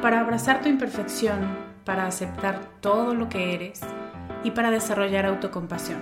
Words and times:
para 0.00 0.20
abrazar 0.20 0.60
tu 0.62 0.68
imperfección, 0.68 1.56
para 1.84 2.06
aceptar 2.06 2.60
todo 2.80 3.14
lo 3.14 3.28
que 3.28 3.54
eres 3.54 3.80
y 4.44 4.52
para 4.52 4.70
desarrollar 4.70 5.26
autocompasión. 5.26 6.00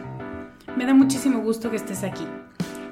Me 0.77 0.85
da 0.85 0.95
muchísimo 0.95 1.41
gusto 1.41 1.71
que 1.71 1.77
estés 1.77 2.05
aquí. 2.05 2.27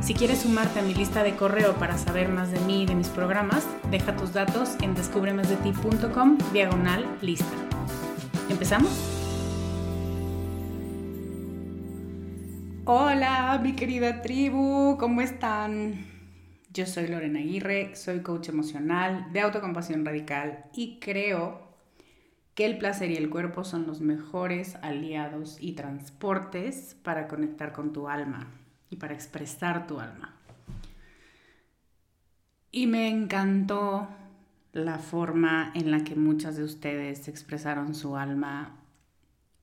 Si 0.01 0.15
quieres 0.15 0.43
sumarte 0.43 0.81
a 0.81 0.83
mi 0.83 0.95
lista 0.95 1.23
de 1.23 1.37
correo 1.37 1.75
para 1.75 1.99
saber 1.99 2.29
más 2.29 2.51
de 2.51 2.61
mí 2.61 2.83
y 2.83 2.87
de 2.87 2.95
mis 2.95 3.09
programas, 3.09 3.67
deja 3.91 4.17
tus 4.17 4.33
datos 4.33 4.77
en 4.81 4.95
descubremasdeti.com 4.95 6.39
diagonal 6.53 7.07
lista. 7.21 7.57
¿Empezamos? 8.49 8.91
Hola, 12.87 13.59
mi 13.63 13.75
querida 13.75 14.21
tribu, 14.21 14.99
¿cómo 14.99 15.21
están? 15.23 16.14
Yo 16.75 16.87
soy 16.87 17.07
Lorena 17.07 17.39
Aguirre, 17.39 17.95
soy 17.95 18.23
coach 18.23 18.49
emocional 18.49 19.33
de 19.33 19.43
autocompasión 19.43 20.05
radical 20.05 20.65
y 20.75 20.99
creo 20.99 21.63
que 22.57 22.67
el 22.67 22.79
placer 22.79 23.13
y 23.13 23.17
el 23.17 23.31
cuerpo 23.31 23.63
son 23.63 23.87
los 23.87 24.01
mejores 24.01 24.75
aliados 24.83 25.57
y 25.61 25.75
transportes 25.75 26.97
para 27.05 27.29
conectar 27.29 27.73
con 27.73 27.93
tu 27.93 28.09
alma 28.09 28.49
y 28.91 28.97
para 28.97 29.15
expresar 29.15 29.87
tu 29.87 30.01
alma. 30.01 30.35
Y 32.73 32.89
me 32.89 33.09
encantó 33.09 34.09
la 34.73 34.99
forma 34.99 35.71
en 35.77 35.93
la 35.93 36.03
que 36.03 36.17
muchas 36.17 36.57
de 36.57 36.65
ustedes 36.65 37.29
expresaron 37.29 37.95
su 37.95 38.17
alma 38.17 38.81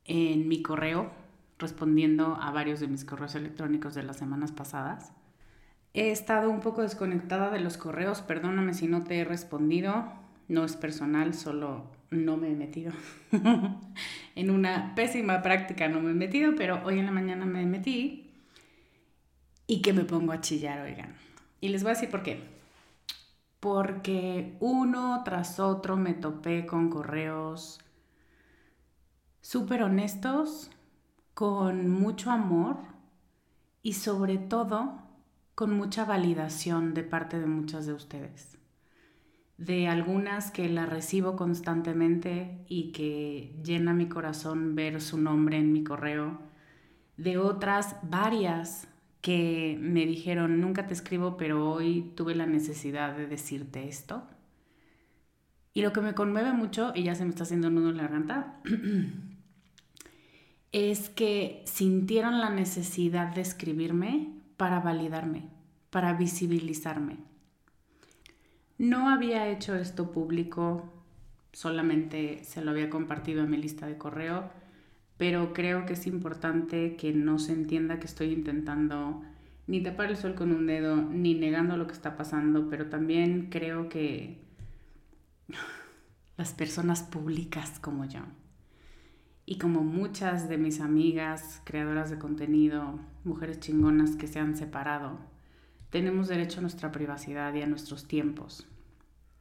en 0.06 0.48
mi 0.48 0.62
correo, 0.62 1.12
respondiendo 1.60 2.38
a 2.42 2.52
varios 2.52 2.80
de 2.80 2.88
mis 2.88 3.04
correos 3.04 3.36
electrónicos 3.36 3.96
de 3.96 4.04
las 4.04 4.16
semanas 4.16 4.54
pasadas. 4.54 5.12
He 5.94 6.12
estado 6.12 6.50
un 6.50 6.62
poco 6.62 6.82
desconectada 6.82 7.50
de 7.50 7.60
los 7.60 7.78
correos, 7.78 8.22
perdóname 8.22 8.74
si 8.74 8.88
no 8.88 9.04
te 9.04 9.20
he 9.20 9.26
respondido, 9.26 10.06
no 10.48 10.64
es 10.64 10.76
personal, 10.78 11.34
solo 11.34 11.86
no 12.12 12.38
me 12.38 12.52
he 12.52 12.56
metido. 12.56 12.94
en 14.36 14.50
una 14.52 14.96
pésima 14.96 15.42
práctica 15.42 15.90
no 15.90 16.00
me 16.00 16.12
he 16.12 16.14
metido, 16.14 16.54
pero 16.56 16.82
hoy 16.86 17.00
en 17.00 17.06
la 17.06 17.12
mañana 17.12 17.46
me 17.46 17.66
metí 17.66 18.32
y 19.68 19.82
que 19.82 19.94
me 19.94 20.06
pongo 20.06 20.32
a 20.32 20.42
chillar, 20.42 20.82
oigan. 20.82 21.16
Y 21.60 21.70
les 21.70 21.84
voy 21.84 21.92
a 21.92 21.96
decir 21.96 22.10
por 22.10 22.24
qué. 22.24 22.42
Porque 23.60 24.56
uno 24.60 25.22
tras 25.24 25.60
otro 25.60 25.98
me 25.98 26.14
topé 26.14 26.66
con 26.66 26.90
correos 26.90 27.80
súper 29.42 29.84
honestos, 29.84 30.72
con 31.34 31.90
mucho 31.90 32.32
amor 32.32 32.78
y 33.84 33.94
sobre 33.94 34.38
todo 34.38 35.01
con 35.62 35.78
mucha 35.78 36.06
validación 36.06 36.96
de 36.96 37.04
parte 37.04 37.40
de 37.40 37.46
muchas 37.46 37.86
de 37.86 37.94
ustedes. 37.94 38.58
De 39.60 39.88
algunas 39.88 40.50
que 40.50 40.68
la 40.68 40.88
recibo 40.88 41.36
constantemente 41.36 42.66
y 42.68 42.92
que 42.94 43.54
llena 43.64 43.94
mi 43.94 44.10
corazón 44.10 44.74
ver 44.74 45.00
su 45.02 45.20
nombre 45.20 45.60
en 45.60 45.72
mi 45.72 45.84
correo. 45.84 46.40
De 47.16 47.38
otras, 47.38 47.96
varias 48.02 48.88
que 49.22 49.78
me 49.80 50.08
dijeron, 50.08 50.60
nunca 50.62 50.88
te 50.88 50.96
escribo, 50.96 51.38
pero 51.38 51.72
hoy 51.72 52.12
tuve 52.16 52.34
la 52.34 52.48
necesidad 52.48 53.16
de 53.16 53.28
decirte 53.28 53.88
esto. 53.88 54.24
Y 55.76 55.84
lo 55.84 55.94
que 55.94 56.02
me 56.02 56.16
conmueve 56.16 56.54
mucho, 56.54 56.92
y 56.96 57.04
ya 57.04 57.14
se 57.14 57.24
me 57.24 57.30
está 57.30 57.44
haciendo 57.44 57.70
nudo 57.70 57.92
en 57.92 57.98
la 57.98 58.08
garganta, 58.08 58.60
es 60.72 61.10
que 61.10 61.62
sintieron 61.68 62.40
la 62.40 62.50
necesidad 62.50 63.36
de 63.36 63.42
escribirme 63.42 64.41
para 64.62 64.80
validarme, 64.80 65.50
para 65.90 66.14
visibilizarme. 66.14 67.18
No 68.78 69.10
había 69.10 69.48
hecho 69.48 69.74
esto 69.74 70.12
público, 70.12 70.94
solamente 71.52 72.44
se 72.44 72.62
lo 72.62 72.70
había 72.70 72.92
compartido 72.92 73.44
en 73.44 73.50
mi 73.50 73.58
lista 73.58 73.88
de 73.88 73.98
correo, 73.98 74.52
pero 75.18 75.52
creo 75.54 75.88
que 75.88 75.94
es 75.94 76.06
importante 76.06 76.96
que 76.96 77.12
no 77.12 77.40
se 77.40 77.54
entienda 77.54 78.00
que 78.00 78.06
estoy 78.06 78.34
intentando 78.34 79.24
ni 79.66 79.82
tapar 79.82 80.12
el 80.12 80.16
sol 80.16 80.36
con 80.36 80.52
un 80.52 80.68
dedo, 80.68 80.96
ni 80.96 81.34
negando 81.34 81.76
lo 81.76 81.88
que 81.88 81.94
está 81.94 82.16
pasando, 82.16 82.70
pero 82.70 82.86
también 82.86 83.48
creo 83.50 83.90
que 83.90 84.44
las 86.38 86.54
personas 86.54 87.02
públicas 87.02 87.80
como 87.80 88.06
yo, 88.06 88.22
y 89.46 89.58
como 89.58 89.82
muchas 89.84 90.48
de 90.50 90.58
mis 90.58 90.80
amigas 90.80 91.62
creadoras 91.64 92.10
de 92.10 92.20
contenido, 92.20 93.00
mujeres 93.24 93.60
chingonas 93.60 94.16
que 94.16 94.28
se 94.28 94.40
han 94.40 94.56
separado, 94.56 95.20
tenemos 95.90 96.28
derecho 96.28 96.60
a 96.60 96.62
nuestra 96.62 96.92
privacidad 96.92 97.54
y 97.54 97.62
a 97.62 97.68
nuestros 97.68 98.08
tiempos. 98.08 98.68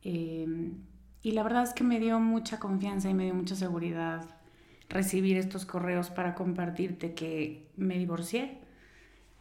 Em, 0.03 0.79
y 1.23 1.33
la 1.33 1.43
verdad 1.43 1.63
es 1.63 1.75
que 1.75 1.85
me 1.85 2.01
dio 2.01 2.19
mucha 2.19 2.59
confianza 2.59 3.09
y 3.11 3.15
me 3.15 3.25
dio 3.25 3.35
mucha 3.35 3.55
seguridad 3.55 4.41
recibir 4.89 5.37
estos 5.37 5.65
correos 5.65 6.11
para 6.11 6.35
compartirte 6.35 7.15
que 7.15 7.71
me 7.77 7.97
divorcié 7.99 8.59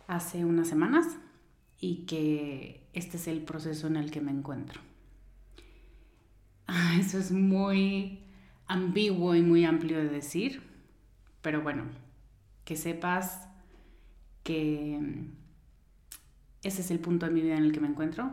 hace 0.07 0.45
unas 0.45 0.67
semanas 0.67 1.17
y 1.79 2.05
que 2.05 2.83
este 2.93 3.17
es 3.17 3.27
el 3.27 3.41
proceso 3.41 3.87
en 3.87 3.95
el 3.95 4.11
que 4.11 4.21
me 4.21 4.31
encuentro. 4.31 4.81
Eso 6.99 7.17
es 7.17 7.31
muy 7.31 8.23
ambiguo 8.69 9.35
y 9.35 9.41
muy 9.41 9.65
amplio 9.65 9.97
de 9.97 10.07
decir, 10.07 10.61
pero 11.41 11.61
bueno, 11.61 11.83
que 12.63 12.77
sepas 12.77 13.49
que 14.43 14.99
ese 16.63 16.81
es 16.81 16.91
el 16.91 16.99
punto 16.99 17.25
de 17.25 17.31
mi 17.33 17.41
vida 17.41 17.57
en 17.57 17.63
el 17.63 17.71
que 17.71 17.81
me 17.81 17.87
encuentro 17.87 18.31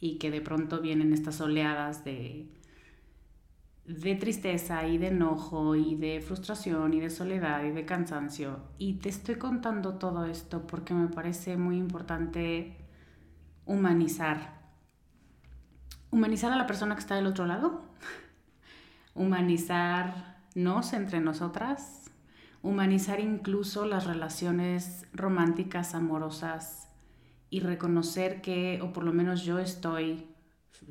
y 0.00 0.18
que 0.18 0.30
de 0.30 0.40
pronto 0.40 0.80
vienen 0.80 1.12
estas 1.12 1.40
oleadas 1.40 2.02
de, 2.02 2.48
de 3.84 4.14
tristeza 4.14 4.86
y 4.86 4.96
de 4.96 5.08
enojo 5.08 5.76
y 5.76 5.96
de 5.96 6.20
frustración 6.22 6.94
y 6.94 7.00
de 7.00 7.10
soledad 7.10 7.62
y 7.64 7.70
de 7.70 7.84
cansancio. 7.84 8.60
Y 8.78 8.94
te 8.94 9.10
estoy 9.10 9.34
contando 9.34 9.94
todo 9.98 10.24
esto 10.24 10.66
porque 10.66 10.94
me 10.94 11.08
parece 11.08 11.58
muy 11.58 11.76
importante 11.76 12.74
humanizar. 13.66 14.56
Humanizar 16.10 16.52
a 16.52 16.56
la 16.56 16.66
persona 16.66 16.94
que 16.94 17.00
está 17.00 17.16
del 17.16 17.26
otro 17.26 17.44
lado. 17.44 17.82
Humanizarnos 19.18 20.92
entre 20.92 21.20
nosotras. 21.20 22.10
Humanizar 22.62 23.20
incluso 23.20 23.84
las 23.84 24.06
relaciones 24.06 25.06
románticas, 25.12 25.94
amorosas 25.94 26.88
y 27.50 27.60
reconocer 27.60 28.40
que, 28.40 28.80
o 28.82 28.92
por 28.92 29.04
lo 29.04 29.12
menos 29.12 29.44
yo 29.44 29.58
estoy, 29.58 30.26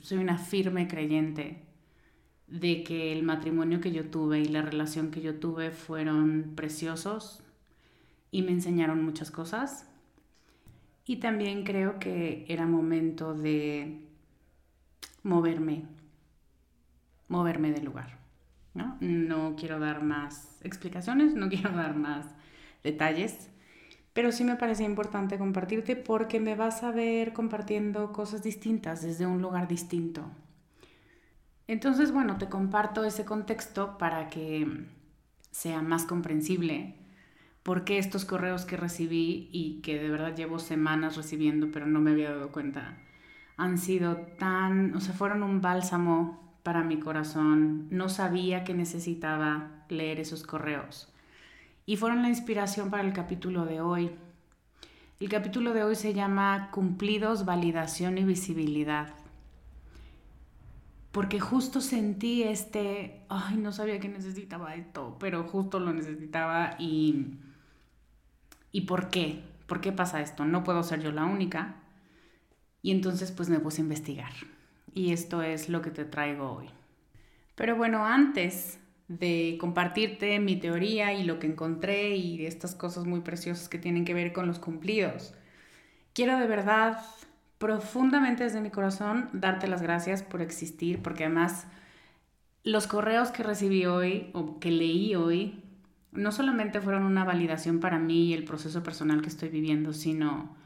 soy 0.02 0.18
una 0.18 0.38
firme 0.38 0.88
creyente 0.88 1.64
de 2.48 2.84
que 2.84 3.12
el 3.12 3.24
matrimonio 3.24 3.82
que 3.82 3.92
yo 3.92 4.10
tuve 4.10 4.40
y 4.40 4.46
la 4.46 4.62
relación 4.62 5.12
que 5.12 5.22
yo 5.22 5.36
tuve 5.36 5.72
fueron 5.72 6.54
preciosos 6.56 7.44
y 8.32 8.42
me 8.42 8.52
enseñaron 8.52 9.04
muchas 9.04 9.32
cosas. 9.32 9.90
Y 11.06 11.18
también 11.18 11.64
creo 11.64 12.00
que 12.00 12.46
era 12.48 12.66
momento 12.66 13.34
de 13.34 14.02
moverme, 15.24 15.86
moverme 17.28 17.72
del 17.72 17.86
lugar. 17.86 18.18
¿no? 18.78 18.98
no 19.02 19.56
quiero 19.56 19.80
dar 19.80 20.04
más 20.04 20.60
explicaciones, 20.64 21.36
no 21.36 21.50
quiero 21.50 21.72
dar 21.72 21.96
más 21.96 22.26
detalles, 22.84 23.50
pero 24.14 24.32
sí 24.32 24.44
me 24.44 24.56
parece 24.56 24.84
importante 24.84 25.38
compartirte 25.38 25.96
porque 25.96 26.40
me 26.40 26.56
vas 26.56 26.84
a 26.84 26.92
ver 26.92 27.34
compartiendo 27.34 28.14
cosas 28.14 28.44
distintas 28.44 29.02
desde 29.02 29.26
un 29.26 29.42
lugar 29.42 29.68
distinto. 29.68 30.32
Entonces, 31.68 32.14
bueno, 32.14 32.38
te 32.38 32.48
comparto 32.48 33.04
ese 33.04 33.26
contexto 33.26 33.98
para 33.98 34.30
que 34.30 34.86
sea 35.52 35.82
más 35.82 36.06
comprensible 36.06 36.96
por 37.62 37.84
qué 37.84 37.98
estos 37.98 38.24
correos 38.24 38.64
que 38.64 38.78
recibí 38.78 39.50
y 39.52 39.82
que 39.82 40.00
de 40.00 40.10
verdad 40.10 40.34
llevo 40.34 40.60
semanas 40.60 41.18
recibiendo, 41.18 41.70
pero 41.72 41.86
no 41.86 42.00
me 42.00 42.12
había 42.12 42.32
dado 42.32 42.54
cuenta, 42.54 42.98
han 43.58 43.78
sido 43.78 44.16
tan, 44.16 44.96
o 44.96 45.02
sea, 45.02 45.14
fueron 45.14 45.44
un 45.44 45.62
bálsamo 45.62 46.47
para 46.68 46.84
mi 46.84 47.00
corazón. 47.00 47.88
No 47.92 48.10
sabía 48.10 48.66
que 48.66 48.74
necesitaba 48.74 49.86
leer 49.88 50.20
esos 50.20 50.44
correos 50.44 51.08
y 51.86 51.96
fueron 51.96 52.24
la 52.24 52.28
inspiración 52.28 52.90
para 52.90 53.04
el 53.04 53.14
capítulo 53.14 53.64
de 53.64 53.80
hoy. 53.80 54.12
El 55.22 55.30
capítulo 55.30 55.72
de 55.72 55.84
hoy 55.84 55.96
se 55.96 56.14
llama 56.14 56.68
Cumplidos, 56.72 57.46
Validación 57.46 58.18
y 58.18 58.26
Visibilidad. 58.26 59.14
Porque 61.14 61.40
justo 61.40 61.80
sentí 61.80 62.44
este, 62.44 63.22
ay, 63.30 63.56
no 63.56 63.72
sabía 63.72 64.02
que 64.02 64.10
necesitaba 64.10 64.76
esto, 64.76 65.16
pero 65.22 65.46
justo 65.46 65.80
lo 65.80 65.94
necesitaba 65.94 66.76
y... 66.80 67.38
¿Y 68.74 68.82
por 68.82 69.08
qué? 69.08 69.42
¿Por 69.68 69.80
qué 69.80 69.94
pasa 69.94 70.20
esto? 70.20 70.44
No 70.44 70.66
puedo 70.66 70.84
ser 70.84 71.02
yo 71.02 71.14
la 71.14 71.24
única. 71.24 71.76
Y 72.82 72.92
entonces 72.92 73.32
pues 73.32 73.48
me 73.48 73.62
puse 73.62 73.80
a 73.80 73.86
investigar. 73.86 74.34
Y 74.98 75.14
esto 75.14 75.44
es 75.44 75.70
lo 75.70 75.84
que 75.84 75.92
te 75.92 76.06
traigo 76.06 76.54
hoy. 76.54 76.66
Pero 77.54 77.76
bueno, 77.76 78.04
antes 78.04 78.80
de 79.08 79.56
compartirte 79.60 80.40
mi 80.40 80.56
teoría 80.56 81.14
y 81.14 81.24
lo 81.24 81.38
que 81.38 81.46
encontré 81.46 82.16
y 82.16 82.44
estas 82.48 82.74
cosas 82.74 83.06
muy 83.06 83.20
preciosas 83.20 83.70
que 83.70 83.78
tienen 83.78 84.06
que 84.06 84.16
ver 84.16 84.34
con 84.34 84.48
los 84.48 84.58
cumplidos. 84.58 85.36
Quiero 86.14 86.40
de 86.40 86.48
verdad, 86.48 86.98
profundamente 87.60 88.44
desde 88.44 88.60
mi 88.60 88.72
corazón, 88.72 89.30
darte 89.34 89.68
las 89.68 89.84
gracias 89.84 90.24
por 90.24 90.42
existir, 90.42 91.00
porque 91.04 91.26
además 91.26 91.68
los 92.64 92.88
correos 92.88 93.30
que 93.30 93.44
recibí 93.44 93.86
hoy 93.86 94.32
o 94.34 94.60
que 94.60 94.72
leí 94.72 95.14
hoy 95.14 95.64
no 96.12 96.32
solamente 96.32 96.82
fueron 96.82 97.04
una 97.04 97.24
validación 97.24 97.80
para 97.82 98.00
mí 98.00 98.30
y 98.30 98.34
el 98.34 98.46
proceso 98.46 98.82
personal 98.82 99.22
que 99.22 99.30
estoy 99.30 99.50
viviendo, 99.50 99.94
sino 99.94 100.58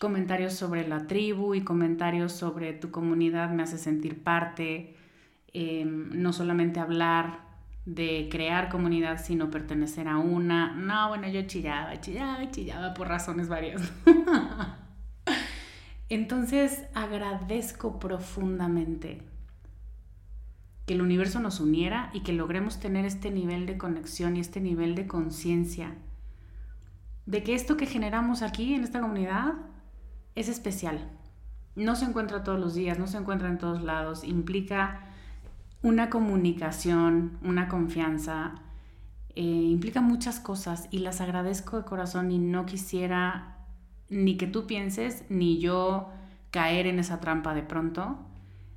comentarios 0.00 0.54
sobre 0.54 0.88
la 0.88 1.06
tribu 1.06 1.54
y 1.54 1.60
comentarios 1.60 2.32
sobre 2.32 2.72
tu 2.72 2.90
comunidad 2.90 3.50
me 3.50 3.62
hace 3.62 3.76
sentir 3.76 4.22
parte, 4.22 4.96
em, 5.52 6.22
no 6.22 6.32
solamente 6.32 6.80
hablar 6.80 7.40
de 7.84 8.28
crear 8.30 8.70
comunidad, 8.70 9.22
sino 9.22 9.50
pertenecer 9.50 10.08
a 10.08 10.16
una. 10.16 10.74
No, 10.74 11.08
bueno, 11.08 11.28
yo 11.28 11.42
chillaba, 11.42 12.00
chillaba, 12.00 12.50
chillaba 12.50 12.94
por 12.94 13.08
razones 13.08 13.50
varias. 13.50 13.92
Entonces 16.08 16.82
agradezco 16.94 17.98
profundamente 17.98 19.20
que 20.86 20.94
el 20.94 21.02
universo 21.02 21.40
nos 21.40 21.60
uniera 21.60 22.10
y 22.14 22.20
que 22.20 22.32
logremos 22.32 22.80
tener 22.80 23.04
este 23.04 23.30
nivel 23.30 23.66
de 23.66 23.76
conexión 23.76 24.38
y 24.38 24.40
este 24.40 24.62
nivel 24.62 24.94
de 24.94 25.06
conciencia 25.06 25.94
de 27.26 27.42
que 27.42 27.54
esto 27.54 27.76
que 27.76 27.86
generamos 27.86 28.42
aquí 28.42 28.74
en 28.74 28.82
esta 28.82 29.00
comunidad 29.00 29.54
es 30.34 30.48
especial. 30.48 31.08
No 31.76 31.96
se 31.96 32.04
encuentra 32.04 32.42
todos 32.42 32.58
los 32.58 32.74
días, 32.74 32.98
no 32.98 33.06
se 33.06 33.18
encuentra 33.18 33.48
en 33.48 33.58
todos 33.58 33.82
lados, 33.82 34.24
implica 34.24 35.00
una 35.82 36.10
comunicación, 36.10 37.38
una 37.42 37.68
confianza, 37.68 38.54
eh, 39.34 39.42
implica 39.42 40.00
muchas 40.00 40.40
cosas 40.40 40.88
y 40.90 40.98
las 40.98 41.20
agradezco 41.20 41.78
de 41.78 41.84
corazón 41.84 42.30
y 42.32 42.38
no 42.38 42.66
quisiera 42.66 43.56
ni 44.08 44.36
que 44.36 44.46
tú 44.46 44.66
pienses, 44.66 45.24
ni 45.28 45.58
yo 45.60 46.10
caer 46.50 46.86
en 46.86 46.98
esa 46.98 47.20
trampa 47.20 47.54
de 47.54 47.62
pronto, 47.62 48.18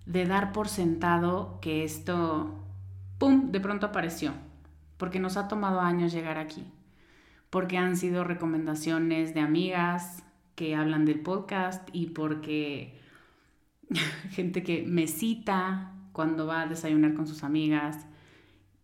de 0.05 0.25
dar 0.25 0.51
por 0.51 0.69
sentado 0.69 1.57
que 1.59 1.83
esto, 1.83 2.63
¡pum!, 3.17 3.51
de 3.51 3.59
pronto 3.59 3.88
apareció, 3.88 4.33
porque 4.97 5.19
nos 5.19 5.38
ha 5.38 5.47
tomado 5.47 5.81
años 5.81 6.13
llegar 6.13 6.38
aquí, 6.38 6.71
porque 7.50 7.77
han 7.77 7.97
sido 7.97 8.23
recomendaciones 8.23 9.33
de 9.33 9.39
amigas 9.39 10.23
que 10.55 10.75
hablan 10.75 11.05
del 11.05 11.19
podcast 11.19 11.88
y 11.94 12.07
porque 12.07 13.00
gente 14.31 14.63
que 14.63 14.83
me 14.88 15.07
cita 15.07 15.93
cuando 16.12 16.45
va 16.45 16.62
a 16.62 16.67
desayunar 16.67 17.13
con 17.13 17.27
sus 17.27 17.43
amigas 17.43 18.05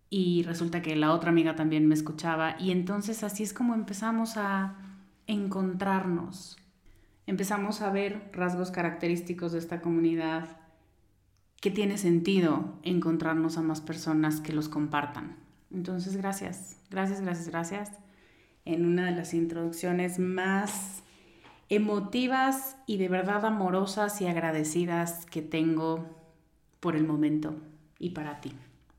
y 0.09 0.43
resulta 0.43 0.81
que 0.81 0.95
la 0.95 1.13
otra 1.13 1.29
amiga 1.29 1.55
también 1.55 1.87
me 1.87 1.93
escuchaba 1.93 2.55
y 2.59 2.71
entonces 2.71 3.23
así 3.23 3.43
es 3.43 3.53
como 3.53 3.75
empezamos 3.75 4.37
a 4.37 4.75
encontrarnos. 5.27 6.57
Empezamos 7.27 7.81
a 7.81 7.91
ver 7.91 8.31
rasgos 8.33 8.71
característicos 8.71 9.51
de 9.51 9.59
esta 9.59 9.81
comunidad 9.81 10.57
que 11.61 11.69
tiene 11.69 11.99
sentido 11.99 12.79
encontrarnos 12.81 13.57
a 13.57 13.61
más 13.61 13.81
personas 13.81 14.41
que 14.41 14.53
los 14.53 14.69
compartan. 14.69 15.35
Entonces, 15.71 16.17
gracias, 16.17 16.77
gracias, 16.89 17.21
gracias, 17.21 17.49
gracias. 17.49 17.91
En 18.65 18.85
una 18.85 19.05
de 19.05 19.11
las 19.11 19.35
introducciones 19.35 20.17
más 20.17 21.03
emotivas 21.69 22.75
y 22.87 22.97
de 22.97 23.07
verdad 23.07 23.45
amorosas 23.45 24.19
y 24.21 24.27
agradecidas 24.27 25.25
que 25.27 25.41
tengo 25.41 26.17
por 26.79 26.95
el 26.95 27.05
momento 27.05 27.55
y 27.99 28.11
para 28.11 28.41
ti. 28.41 28.53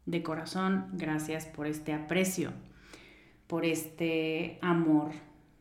De 0.07 0.23
corazón, 0.23 0.87
gracias 0.93 1.47
por 1.47 1.67
este 1.67 1.93
aprecio, 1.93 2.53
por 3.47 3.65
este 3.65 4.59
amor, 4.62 5.11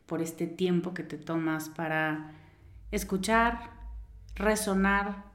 por 0.06 0.22
este 0.22 0.48
tiempo 0.48 0.94
que 0.94 1.04
te 1.04 1.18
tomas 1.18 1.70
para 1.70 2.32
escuchar, 2.92 3.72
resonar 4.36 5.26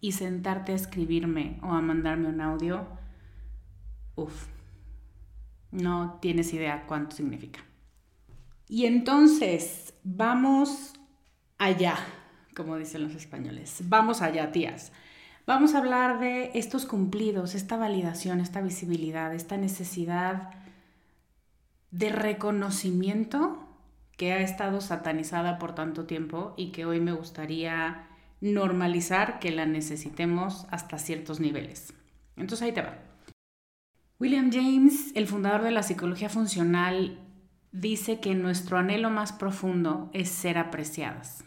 y 0.00 0.12
sentarte 0.12 0.72
a 0.72 0.76
escribirme 0.76 1.58
o 1.62 1.68
a 1.68 1.80
mandarme 1.80 2.28
un 2.28 2.40
audio. 2.40 2.86
Uf, 4.16 4.46
no 5.70 6.18
tienes 6.20 6.52
idea 6.52 6.84
cuánto 6.86 7.16
significa. 7.16 7.60
Y 8.68 8.86
entonces, 8.86 9.94
vamos 10.02 10.94
allá, 11.62 11.96
como 12.56 12.76
dicen 12.76 13.04
los 13.04 13.14
españoles. 13.14 13.82
Vamos 13.84 14.20
allá, 14.20 14.50
tías. 14.52 14.92
Vamos 15.46 15.74
a 15.74 15.78
hablar 15.78 16.20
de 16.20 16.50
estos 16.54 16.86
cumplidos, 16.86 17.54
esta 17.54 17.76
validación, 17.76 18.40
esta 18.40 18.60
visibilidad, 18.60 19.34
esta 19.34 19.56
necesidad 19.56 20.50
de 21.90 22.10
reconocimiento 22.10 23.68
que 24.16 24.32
ha 24.32 24.40
estado 24.40 24.80
satanizada 24.80 25.58
por 25.58 25.74
tanto 25.74 26.04
tiempo 26.04 26.54
y 26.56 26.70
que 26.72 26.84
hoy 26.84 27.00
me 27.00 27.12
gustaría 27.12 28.06
normalizar 28.40 29.38
que 29.38 29.50
la 29.50 29.66
necesitemos 29.66 30.66
hasta 30.70 30.98
ciertos 30.98 31.40
niveles. 31.40 31.92
Entonces 32.36 32.62
ahí 32.66 32.72
te 32.72 32.82
va. 32.82 32.98
William 34.18 34.50
James, 34.52 35.12
el 35.14 35.26
fundador 35.26 35.62
de 35.62 35.72
la 35.72 35.82
psicología 35.82 36.28
funcional, 36.28 37.18
dice 37.72 38.20
que 38.20 38.34
nuestro 38.34 38.78
anhelo 38.78 39.10
más 39.10 39.32
profundo 39.32 40.10
es 40.12 40.28
ser 40.28 40.58
apreciadas. 40.58 41.44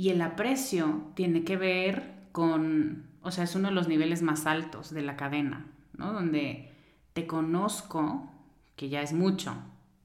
Y 0.00 0.08
el 0.08 0.22
aprecio 0.22 1.02
tiene 1.12 1.44
que 1.44 1.58
ver 1.58 2.14
con, 2.32 3.04
o 3.20 3.30
sea, 3.30 3.44
es 3.44 3.54
uno 3.54 3.68
de 3.68 3.74
los 3.74 3.86
niveles 3.86 4.22
más 4.22 4.46
altos 4.46 4.94
de 4.94 5.02
la 5.02 5.14
cadena, 5.14 5.66
¿no? 5.94 6.14
Donde 6.14 6.72
te 7.12 7.26
conozco, 7.26 8.32
que 8.76 8.88
ya 8.88 9.02
es 9.02 9.12
mucho, 9.12 9.54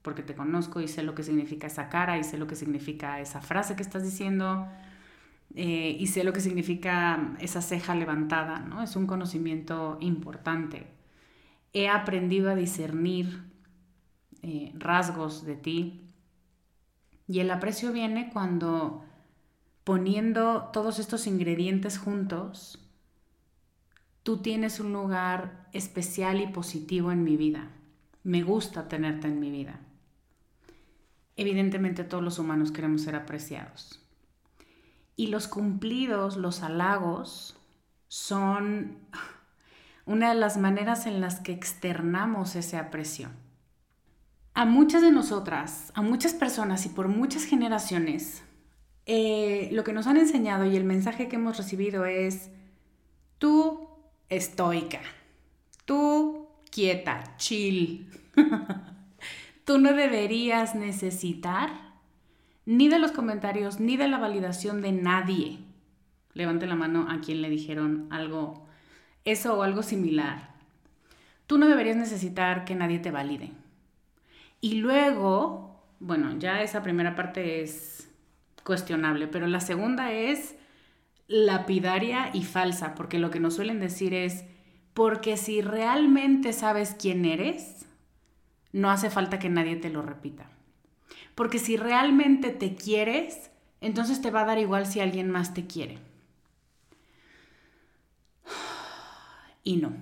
porque 0.02 0.22
te 0.22 0.34
conozco 0.34 0.82
y 0.82 0.88
sé 0.88 1.02
lo 1.02 1.14
que 1.14 1.22
significa 1.22 1.66
esa 1.66 1.88
cara 1.88 2.18
y 2.18 2.24
sé 2.24 2.36
lo 2.36 2.46
que 2.46 2.56
significa 2.56 3.20
esa 3.20 3.40
frase 3.40 3.74
que 3.74 3.82
estás 3.82 4.02
diciendo 4.02 4.68
eh, 5.54 5.96
y 5.98 6.08
sé 6.08 6.24
lo 6.24 6.34
que 6.34 6.40
significa 6.40 7.34
esa 7.40 7.62
ceja 7.62 7.94
levantada, 7.94 8.58
¿no? 8.58 8.82
Es 8.82 8.96
un 8.96 9.06
conocimiento 9.06 9.96
importante. 10.02 10.88
He 11.72 11.88
aprendido 11.88 12.50
a 12.50 12.54
discernir 12.54 13.44
eh, 14.42 14.74
rasgos 14.74 15.46
de 15.46 15.56
ti 15.56 16.10
y 17.26 17.40
el 17.40 17.50
aprecio 17.50 17.94
viene 17.94 18.28
cuando 18.30 19.05
poniendo 19.86 20.70
todos 20.72 20.98
estos 20.98 21.28
ingredientes 21.28 21.96
juntos, 21.96 22.84
tú 24.24 24.38
tienes 24.38 24.80
un 24.80 24.92
lugar 24.92 25.68
especial 25.72 26.40
y 26.40 26.48
positivo 26.48 27.12
en 27.12 27.22
mi 27.22 27.36
vida. 27.36 27.70
Me 28.24 28.42
gusta 28.42 28.88
tenerte 28.88 29.28
en 29.28 29.38
mi 29.38 29.52
vida. 29.52 29.78
Evidentemente 31.36 32.02
todos 32.02 32.24
los 32.24 32.40
humanos 32.40 32.72
queremos 32.72 33.02
ser 33.02 33.14
apreciados. 33.14 34.04
Y 35.14 35.28
los 35.28 35.46
cumplidos, 35.46 36.36
los 36.36 36.64
halagos, 36.64 37.56
son 38.08 38.98
una 40.04 40.30
de 40.30 40.40
las 40.40 40.56
maneras 40.56 41.06
en 41.06 41.20
las 41.20 41.38
que 41.38 41.52
externamos 41.52 42.56
ese 42.56 42.76
aprecio. 42.76 43.28
A 44.52 44.64
muchas 44.64 45.02
de 45.02 45.12
nosotras, 45.12 45.92
a 45.94 46.02
muchas 46.02 46.34
personas 46.34 46.86
y 46.86 46.88
por 46.88 47.06
muchas 47.06 47.44
generaciones, 47.44 48.42
eh, 49.06 49.68
lo 49.72 49.84
que 49.84 49.92
nos 49.92 50.08
han 50.08 50.16
enseñado 50.16 50.66
y 50.66 50.76
el 50.76 50.84
mensaje 50.84 51.28
que 51.28 51.36
hemos 51.36 51.56
recibido 51.56 52.06
es, 52.06 52.50
tú 53.38 53.88
estoica, 54.28 55.00
tú 55.84 56.48
quieta, 56.70 57.36
chill. 57.36 58.10
tú 59.64 59.78
no 59.78 59.92
deberías 59.92 60.74
necesitar 60.74 61.70
ni 62.64 62.88
de 62.88 62.98
los 62.98 63.12
comentarios 63.12 63.78
ni 63.78 63.96
de 63.96 64.08
la 64.08 64.18
validación 64.18 64.82
de 64.82 64.90
nadie. 64.90 65.58
Levante 66.34 66.66
la 66.66 66.74
mano 66.74 67.06
a 67.08 67.20
quien 67.20 67.40
le 67.40 67.48
dijeron 67.48 68.08
algo, 68.10 68.66
eso 69.24 69.56
o 69.56 69.62
algo 69.62 69.84
similar. 69.84 70.50
Tú 71.46 71.58
no 71.58 71.68
deberías 71.68 71.96
necesitar 71.96 72.64
que 72.64 72.74
nadie 72.74 72.98
te 72.98 73.12
valide. 73.12 73.52
Y 74.60 74.74
luego, 74.74 75.80
bueno, 76.00 76.36
ya 76.38 76.62
esa 76.62 76.82
primera 76.82 77.14
parte 77.14 77.62
es 77.62 77.95
cuestionable, 78.66 79.28
pero 79.28 79.46
la 79.46 79.60
segunda 79.60 80.12
es 80.12 80.56
lapidaria 81.28 82.30
y 82.34 82.42
falsa, 82.42 82.94
porque 82.94 83.18
lo 83.18 83.30
que 83.30 83.40
nos 83.40 83.54
suelen 83.54 83.80
decir 83.80 84.12
es, 84.12 84.44
porque 84.92 85.36
si 85.36 85.62
realmente 85.62 86.52
sabes 86.52 86.96
quién 86.98 87.24
eres, 87.24 87.86
no 88.72 88.90
hace 88.90 89.08
falta 89.08 89.38
que 89.38 89.48
nadie 89.48 89.76
te 89.76 89.88
lo 89.88 90.02
repita. 90.02 90.50
Porque 91.34 91.58
si 91.58 91.76
realmente 91.76 92.50
te 92.50 92.74
quieres, 92.74 93.50
entonces 93.80 94.20
te 94.20 94.30
va 94.30 94.42
a 94.42 94.46
dar 94.46 94.58
igual 94.58 94.86
si 94.86 95.00
alguien 95.00 95.30
más 95.30 95.54
te 95.54 95.66
quiere. 95.66 95.98
Y 99.62 99.76
no. 99.76 99.94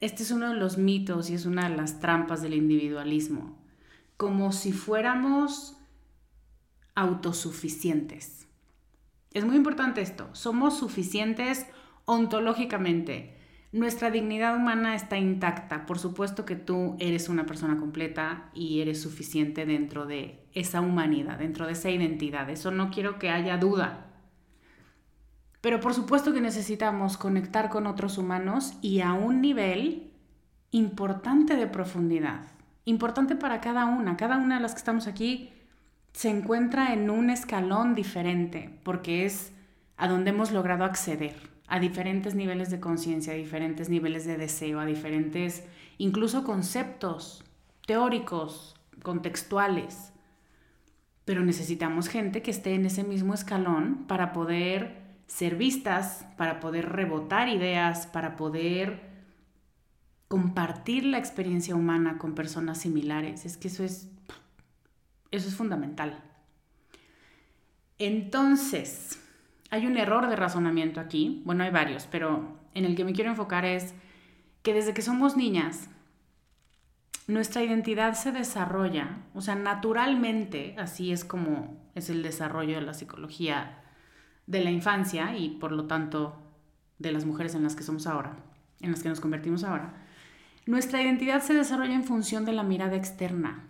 Este 0.00 0.22
es 0.22 0.30
uno 0.30 0.48
de 0.48 0.56
los 0.56 0.78
mitos 0.78 1.30
y 1.30 1.34
es 1.34 1.46
una 1.46 1.68
de 1.68 1.76
las 1.76 2.00
trampas 2.00 2.42
del 2.42 2.54
individualismo. 2.54 3.56
Como 4.16 4.52
si 4.52 4.72
fuéramos 4.72 5.75
autosuficientes. 6.96 8.48
Es 9.32 9.44
muy 9.44 9.54
importante 9.54 10.00
esto, 10.00 10.28
somos 10.32 10.78
suficientes 10.78 11.66
ontológicamente. 12.06 13.36
Nuestra 13.70 14.10
dignidad 14.10 14.56
humana 14.56 14.94
está 14.94 15.18
intacta. 15.18 15.84
Por 15.84 15.98
supuesto 15.98 16.46
que 16.46 16.56
tú 16.56 16.96
eres 16.98 17.28
una 17.28 17.44
persona 17.44 17.76
completa 17.76 18.50
y 18.54 18.80
eres 18.80 19.02
suficiente 19.02 19.66
dentro 19.66 20.06
de 20.06 20.48
esa 20.54 20.80
humanidad, 20.80 21.38
dentro 21.38 21.66
de 21.66 21.72
esa 21.72 21.90
identidad. 21.90 22.48
Eso 22.48 22.70
no 22.70 22.90
quiero 22.90 23.18
que 23.18 23.28
haya 23.28 23.58
duda. 23.58 24.06
Pero 25.60 25.80
por 25.80 25.92
supuesto 25.92 26.32
que 26.32 26.40
necesitamos 26.40 27.18
conectar 27.18 27.68
con 27.68 27.86
otros 27.86 28.16
humanos 28.16 28.74
y 28.80 29.00
a 29.00 29.12
un 29.12 29.42
nivel 29.42 30.12
importante 30.70 31.56
de 31.56 31.66
profundidad. 31.66 32.46
Importante 32.84 33.36
para 33.36 33.60
cada 33.60 33.84
una. 33.84 34.16
Cada 34.16 34.38
una 34.38 34.54
de 34.54 34.62
las 34.62 34.72
que 34.72 34.78
estamos 34.78 35.06
aquí 35.08 35.52
se 36.16 36.30
encuentra 36.30 36.94
en 36.94 37.10
un 37.10 37.28
escalón 37.28 37.94
diferente, 37.94 38.80
porque 38.84 39.26
es 39.26 39.52
a 39.98 40.08
donde 40.08 40.30
hemos 40.30 40.50
logrado 40.50 40.84
acceder, 40.84 41.34
a 41.68 41.78
diferentes 41.78 42.34
niveles 42.34 42.70
de 42.70 42.80
conciencia, 42.80 43.34
a 43.34 43.36
diferentes 43.36 43.90
niveles 43.90 44.24
de 44.24 44.38
deseo, 44.38 44.80
a 44.80 44.86
diferentes 44.86 45.64
incluso 45.98 46.42
conceptos 46.42 47.44
teóricos, 47.86 48.74
contextuales. 49.02 50.14
Pero 51.26 51.44
necesitamos 51.44 52.08
gente 52.08 52.40
que 52.40 52.50
esté 52.50 52.74
en 52.74 52.86
ese 52.86 53.04
mismo 53.04 53.34
escalón 53.34 54.06
para 54.08 54.32
poder 54.32 55.02
ser 55.26 55.56
vistas, 55.56 56.24
para 56.38 56.60
poder 56.60 56.92
rebotar 56.92 57.50
ideas, 57.50 58.06
para 58.06 58.36
poder 58.36 59.02
compartir 60.28 61.04
la 61.04 61.18
experiencia 61.18 61.74
humana 61.74 62.16
con 62.16 62.34
personas 62.34 62.78
similares. 62.78 63.44
Es 63.44 63.58
que 63.58 63.68
eso 63.68 63.84
es 63.84 64.08
eso 65.30 65.48
es 65.48 65.54
fundamental. 65.56 66.22
Entonces, 67.98 69.20
hay 69.70 69.86
un 69.86 69.96
error 69.96 70.28
de 70.28 70.36
razonamiento 70.36 71.00
aquí. 71.00 71.42
Bueno, 71.44 71.64
hay 71.64 71.70
varios, 71.70 72.06
pero 72.10 72.58
en 72.74 72.84
el 72.84 72.94
que 72.94 73.04
me 73.04 73.12
quiero 73.12 73.30
enfocar 73.30 73.64
es 73.64 73.94
que 74.62 74.74
desde 74.74 74.94
que 74.94 75.02
somos 75.02 75.36
niñas, 75.36 75.88
nuestra 77.26 77.62
identidad 77.62 78.14
se 78.14 78.30
desarrolla, 78.30 79.18
o 79.34 79.40
sea, 79.40 79.56
naturalmente, 79.56 80.76
así 80.78 81.10
es 81.10 81.24
como 81.24 81.76
es 81.94 82.08
el 82.08 82.22
desarrollo 82.22 82.76
de 82.76 82.82
la 82.82 82.94
psicología 82.94 83.82
de 84.46 84.62
la 84.62 84.70
infancia 84.70 85.36
y 85.36 85.50
por 85.50 85.72
lo 85.72 85.86
tanto 85.86 86.36
de 86.98 87.10
las 87.10 87.24
mujeres 87.24 87.54
en 87.54 87.64
las 87.64 87.74
que 87.74 87.82
somos 87.82 88.06
ahora, 88.06 88.36
en 88.80 88.92
las 88.92 89.02
que 89.02 89.08
nos 89.08 89.20
convertimos 89.20 89.64
ahora. 89.64 89.94
Nuestra 90.66 91.02
identidad 91.02 91.42
se 91.42 91.54
desarrolla 91.54 91.94
en 91.94 92.04
función 92.04 92.44
de 92.44 92.52
la 92.52 92.62
mirada 92.62 92.96
externa, 92.96 93.64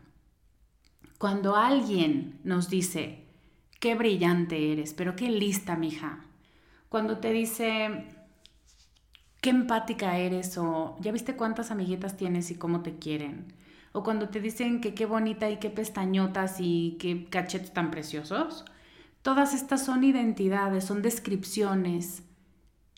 cuando 1.19 1.57
alguien 1.57 2.41
nos 2.45 2.69
dice, 2.69 3.25
qué 3.81 3.95
brillante 3.95 4.73
eres, 4.73 4.93
pero 4.93 5.17
qué 5.17 5.31
lista, 5.31 5.77
mija. 5.77 6.25
Cuando 6.89 7.19
te 7.19 7.33
dice, 7.33 8.05
qué 9.41 9.51
empática 9.51 10.19
eres 10.19 10.59
o 10.59 10.97
ya 11.01 11.13
viste 11.13 11.37
cuántas 11.37 11.71
amiguitas 11.71 12.17
tienes 12.17 12.51
y 12.51 12.57
cómo 12.57 12.83
te 12.83 12.99
quieren. 12.99 13.55
O 13.93 14.03
cuando 14.03 14.29
te 14.29 14.41
dicen 14.41 14.81
que 14.81 14.93
qué 14.93 15.07
bonita 15.07 15.49
y 15.51 15.57
qué 15.57 15.71
pestañotas 15.71 16.57
y 16.59 16.99
qué 17.01 17.25
cachetes 17.31 17.73
tan 17.73 17.91
preciosos. 17.91 18.67
Todas 19.23 19.55
estas 19.55 19.85
son 19.85 20.05
identidades, 20.05 20.85
son 20.85 21.01
descripciones 21.01 22.23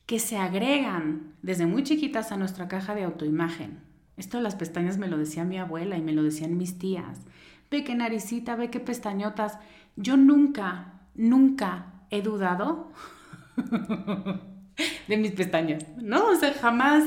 que 0.06 0.18
se 0.18 0.38
agregan 0.38 1.34
desde 1.42 1.66
muy 1.66 1.84
chiquitas 1.84 2.32
a 2.32 2.36
nuestra 2.36 2.66
caja 2.66 2.94
de 2.94 3.04
autoimagen. 3.04 3.80
Esto 4.16 4.38
de 4.38 4.42
las 4.42 4.56
pestañas 4.56 4.98
me 4.98 5.06
lo 5.06 5.18
decía 5.18 5.44
mi 5.44 5.58
abuela 5.58 5.96
y 5.96 6.02
me 6.02 6.12
lo 6.12 6.24
decían 6.24 6.56
mis 6.56 6.78
tías 6.78 7.20
ve 7.70 7.84
qué 7.84 7.94
naricita, 7.94 8.56
ve 8.56 8.70
qué 8.70 8.80
pestañotas. 8.80 9.58
Yo 9.96 10.16
nunca, 10.16 11.00
nunca 11.14 11.86
he 12.10 12.22
dudado 12.22 12.92
de 15.08 15.16
mis 15.16 15.32
pestañas, 15.32 15.84
¿no? 15.96 16.26
O 16.26 16.34
sea, 16.36 16.52
jamás, 16.54 17.04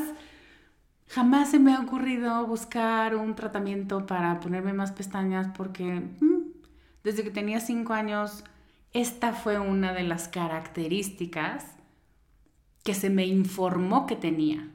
jamás 1.08 1.52
se 1.52 1.60
me 1.60 1.74
ha 1.74 1.80
ocurrido 1.80 2.46
buscar 2.46 3.16
un 3.16 3.36
tratamiento 3.36 4.06
para 4.06 4.40
ponerme 4.40 4.74
más 4.74 4.92
pestañas 4.92 5.48
porque 5.56 5.84
mm, 6.20 6.42
desde 7.04 7.24
que 7.24 7.32
tenía 7.32 7.60
cinco 7.60 7.94
años, 7.94 8.44
esta 8.94 9.34
fue 9.34 9.60
una 9.60 9.94
de 9.94 10.04
las 10.04 10.28
características 10.28 11.66
que 12.84 12.94
se 12.94 13.10
me 13.10 13.26
informó 13.26 14.06
que 14.06 14.16
tenía 14.16 14.70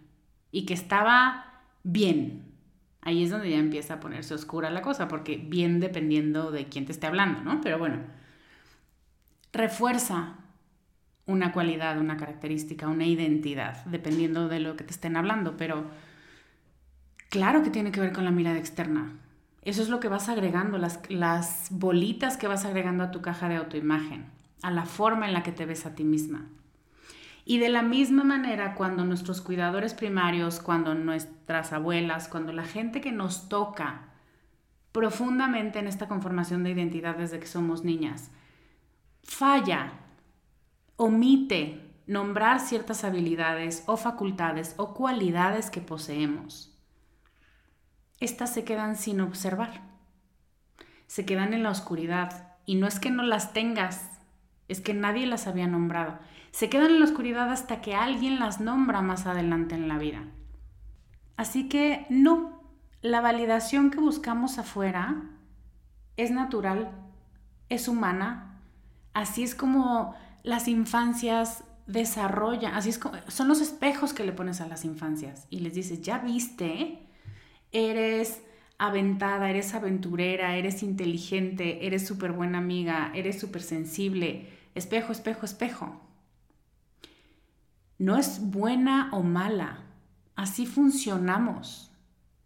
y 0.50 0.64
que 0.64 0.74
estaba 0.74 1.62
bien, 1.82 2.45
ahí 3.06 3.22
es 3.22 3.30
donde 3.30 3.50
ya 3.50 3.58
empieza 3.58 3.94
a 3.94 4.00
ponerse 4.00 4.34
oscura 4.34 4.68
la 4.68 4.82
cosa, 4.82 5.06
porque 5.06 5.36
bien 5.36 5.78
dependiendo 5.78 6.50
de 6.50 6.66
quién 6.66 6.86
te 6.86 6.92
esté 6.92 7.06
hablando, 7.06 7.40
¿no? 7.40 7.60
Pero 7.60 7.78
bueno, 7.78 8.00
refuerza 9.52 10.34
una 11.24 11.52
cualidad, 11.52 12.00
una 12.00 12.16
característica, 12.16 12.88
una 12.88 13.06
identidad, 13.06 13.84
dependiendo 13.84 14.48
de 14.48 14.58
lo 14.58 14.76
que 14.76 14.82
te 14.82 14.90
estén 14.90 15.16
hablando, 15.16 15.56
pero 15.56 15.84
claro 17.30 17.62
que 17.62 17.70
tiene 17.70 17.92
que 17.92 18.00
ver 18.00 18.12
con 18.12 18.24
la 18.24 18.32
mirada 18.32 18.58
externa. 18.58 19.12
Eso 19.62 19.82
es 19.82 19.88
lo 19.88 20.00
que 20.00 20.08
vas 20.08 20.28
agregando, 20.28 20.76
las, 20.76 21.00
las 21.08 21.68
bolitas 21.70 22.36
que 22.36 22.48
vas 22.48 22.64
agregando 22.64 23.04
a 23.04 23.12
tu 23.12 23.22
caja 23.22 23.48
de 23.48 23.54
autoimagen, 23.54 24.26
a 24.62 24.72
la 24.72 24.84
forma 24.84 25.28
en 25.28 25.32
la 25.32 25.44
que 25.44 25.52
te 25.52 25.64
ves 25.64 25.86
a 25.86 25.94
ti 25.94 26.02
misma. 26.02 26.48
Y 27.48 27.58
de 27.58 27.68
la 27.68 27.80
misma 27.80 28.24
manera, 28.24 28.74
cuando 28.74 29.04
nuestros 29.04 29.40
cuidadores 29.40 29.94
primarios, 29.94 30.58
cuando 30.58 30.94
nuestras 30.94 31.72
abuelas, 31.72 32.26
cuando 32.26 32.52
la 32.52 32.64
gente 32.64 33.00
que 33.00 33.12
nos 33.12 33.48
toca 33.48 34.08
profundamente 34.90 35.78
en 35.78 35.86
esta 35.86 36.08
conformación 36.08 36.64
de 36.64 36.72
identidad 36.72 37.16
desde 37.16 37.38
que 37.38 37.46
somos 37.46 37.84
niñas, 37.84 38.32
falla 39.22 39.92
omite 40.96 41.94
nombrar 42.08 42.58
ciertas 42.58 43.04
habilidades 43.04 43.84
o 43.86 43.96
facultades 43.96 44.74
o 44.76 44.92
cualidades 44.92 45.70
que 45.70 45.80
poseemos, 45.80 46.76
estas 48.18 48.52
se 48.52 48.64
quedan 48.64 48.96
sin 48.96 49.20
observar. 49.20 49.82
Se 51.06 51.24
quedan 51.24 51.54
en 51.54 51.62
la 51.62 51.70
oscuridad. 51.70 52.56
Y 52.64 52.74
no 52.74 52.88
es 52.88 52.98
que 52.98 53.10
no 53.10 53.22
las 53.22 53.52
tengas, 53.52 54.18
es 54.66 54.80
que 54.80 54.94
nadie 54.94 55.26
las 55.26 55.46
había 55.46 55.68
nombrado. 55.68 56.18
Se 56.56 56.70
quedan 56.70 56.92
en 56.92 57.00
la 57.00 57.04
oscuridad 57.04 57.50
hasta 57.52 57.82
que 57.82 57.94
alguien 57.94 58.38
las 58.38 58.62
nombra 58.62 59.02
más 59.02 59.26
adelante 59.26 59.74
en 59.74 59.88
la 59.88 59.98
vida. 59.98 60.24
Así 61.36 61.68
que 61.68 62.06
no, 62.08 62.62
la 63.02 63.20
validación 63.20 63.90
que 63.90 64.00
buscamos 64.00 64.56
afuera 64.56 65.22
es 66.16 66.30
natural, 66.30 66.92
es 67.68 67.88
humana. 67.88 68.62
Así 69.12 69.42
es 69.42 69.54
como 69.54 70.14
las 70.44 70.66
infancias 70.66 71.62
desarrollan, 71.86 72.72
así 72.72 72.88
es 72.88 72.98
como, 72.98 73.18
son 73.28 73.48
los 73.48 73.60
espejos 73.60 74.14
que 74.14 74.24
le 74.24 74.32
pones 74.32 74.62
a 74.62 74.66
las 74.66 74.86
infancias 74.86 75.48
y 75.50 75.60
les 75.60 75.74
dices, 75.74 76.00
ya 76.00 76.20
viste, 76.20 77.06
eres 77.70 78.40
aventada, 78.78 79.50
eres 79.50 79.74
aventurera, 79.74 80.56
eres 80.56 80.82
inteligente, 80.82 81.86
eres 81.86 82.06
súper 82.06 82.32
buena 82.32 82.56
amiga, 82.56 83.12
eres 83.14 83.38
súper 83.38 83.60
sensible, 83.60 84.48
espejo, 84.74 85.12
espejo, 85.12 85.44
espejo. 85.44 86.05
No 87.98 88.16
es 88.16 88.50
buena 88.50 89.08
o 89.12 89.22
mala, 89.22 89.78
así 90.34 90.66
funcionamos, 90.66 91.90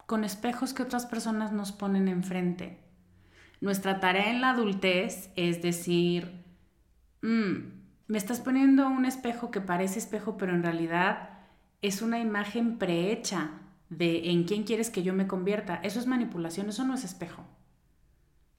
con 0.07 0.25
espejos 0.25 0.75
que 0.75 0.83
otras 0.83 1.07
personas 1.07 1.53
nos 1.53 1.73
ponen 1.73 2.09
enfrente. 2.09 2.79
Nuestra 3.61 4.01
tarea 4.01 4.31
en 4.31 4.41
la 4.41 4.51
adultez 4.51 5.31
es 5.37 5.61
decir, 5.61 6.45
mm, 7.23 7.81
me 8.07 8.19
estás 8.19 8.41
poniendo 8.41 8.89
un 8.89 9.05
espejo 9.05 9.51
que 9.51 9.61
parece 9.61 9.99
espejo, 9.99 10.37
pero 10.37 10.55
en 10.55 10.63
realidad 10.63 11.31
es 11.83 12.01
una 12.01 12.19
imagen 12.19 12.79
prehecha 12.79 13.51
de 13.89 14.31
en 14.31 14.45
quién 14.45 14.65
quieres 14.65 14.91
que 14.91 15.03
yo 15.03 15.15
me 15.15 15.27
convierta. 15.27 15.81
Eso 15.83 15.99
es 15.99 16.07
manipulación, 16.07 16.69
eso 16.69 16.85
no 16.85 16.95
es 16.95 17.05
espejo. 17.05 17.45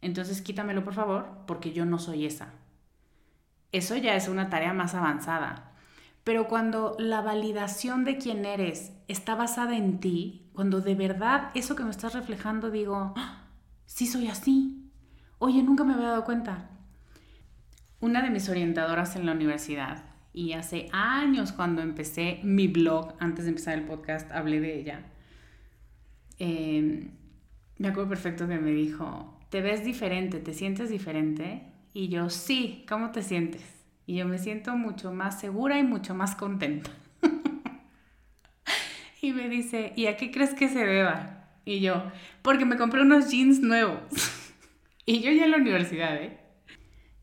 Entonces 0.01 0.41
quítamelo 0.41 0.83
por 0.83 0.93
favor, 0.93 1.43
porque 1.47 1.71
yo 1.71 1.85
no 1.85 1.99
soy 1.99 2.25
esa. 2.25 2.53
Eso 3.71 3.95
ya 3.95 4.15
es 4.15 4.27
una 4.27 4.49
tarea 4.49 4.73
más 4.73 4.93
avanzada. 4.93 5.70
Pero 6.23 6.47
cuando 6.47 6.95
la 6.99 7.21
validación 7.21 8.03
de 8.03 8.17
quién 8.17 8.45
eres 8.45 8.93
está 9.07 9.35
basada 9.35 9.75
en 9.75 9.99
ti, 9.99 10.49
cuando 10.53 10.81
de 10.81 10.95
verdad 10.95 11.49
eso 11.55 11.75
que 11.75 11.83
me 11.83 11.89
estás 11.89 12.13
reflejando 12.13 12.69
digo, 12.69 13.13
¡Ah! 13.17 13.47
sí 13.85 14.05
soy 14.05 14.27
así. 14.27 14.91
Oye, 15.39 15.63
nunca 15.63 15.83
me 15.83 15.93
había 15.93 16.09
dado 16.09 16.23
cuenta 16.23 16.71
una 18.01 18.23
de 18.23 18.31
mis 18.31 18.49
orientadoras 18.49 19.15
en 19.15 19.25
la 19.25 19.31
universidad 19.31 20.03
y 20.33 20.53
hace 20.53 20.89
años 20.91 21.51
cuando 21.51 21.81
empecé 21.81 22.39
mi 22.43 22.67
blog, 22.67 23.13
antes 23.19 23.45
de 23.45 23.49
empezar 23.51 23.77
el 23.77 23.85
podcast, 23.85 24.31
hablé 24.31 24.59
de 24.59 24.79
ella. 24.79 25.05
Em, 26.39 27.11
me 27.77 27.89
acuerdo 27.89 28.09
perfecto 28.09 28.47
que 28.47 28.57
me 28.57 28.71
dijo, 28.71 29.39
¿te 29.49 29.61
ves 29.61 29.85
diferente? 29.85 30.39
¿Te 30.39 30.53
sientes 30.53 30.89
diferente? 30.89 31.63
Y 31.93 32.07
yo, 32.07 32.29
sí, 32.29 32.85
¿cómo 32.89 33.11
te 33.11 33.21
sientes? 33.21 33.80
Y 34.11 34.15
yo 34.15 34.27
me 34.27 34.39
siento 34.39 34.75
mucho 34.75 35.13
más 35.13 35.39
segura 35.39 35.79
y 35.79 35.83
mucho 35.83 36.13
más 36.13 36.35
contenta. 36.35 36.91
y 39.21 39.31
me 39.31 39.47
dice, 39.47 39.93
¿y 39.95 40.07
a 40.07 40.17
qué 40.17 40.31
crees 40.31 40.53
que 40.53 40.67
se 40.67 40.85
deba? 40.85 41.47
Y 41.63 41.79
yo, 41.79 42.11
porque 42.41 42.65
me 42.65 42.75
compré 42.75 43.03
unos 43.03 43.31
jeans 43.31 43.61
nuevos. 43.61 44.01
y 45.05 45.21
yo 45.21 45.31
ya 45.31 45.45
en 45.45 45.51
la 45.51 45.59
universidad, 45.59 46.21
¿eh? 46.21 46.37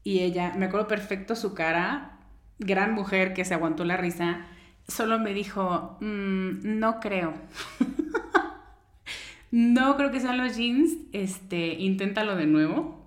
Y 0.02 0.20
ella, 0.20 0.54
me 0.56 0.64
acuerdo 0.64 0.88
perfecto 0.88 1.36
su 1.36 1.52
cara, 1.52 2.20
gran 2.58 2.94
mujer 2.94 3.34
que 3.34 3.44
se 3.44 3.52
aguantó 3.52 3.84
la 3.84 3.98
risa, 3.98 4.46
solo 4.86 5.18
me 5.18 5.34
dijo, 5.34 5.98
mm, 6.00 6.78
no 6.78 7.00
creo. 7.00 7.34
no 9.50 9.94
creo 9.98 10.10
que 10.10 10.20
sean 10.20 10.38
los 10.38 10.56
jeans, 10.56 10.96
este, 11.12 11.74
inténtalo 11.74 12.34
de 12.34 12.46
nuevo. 12.46 12.97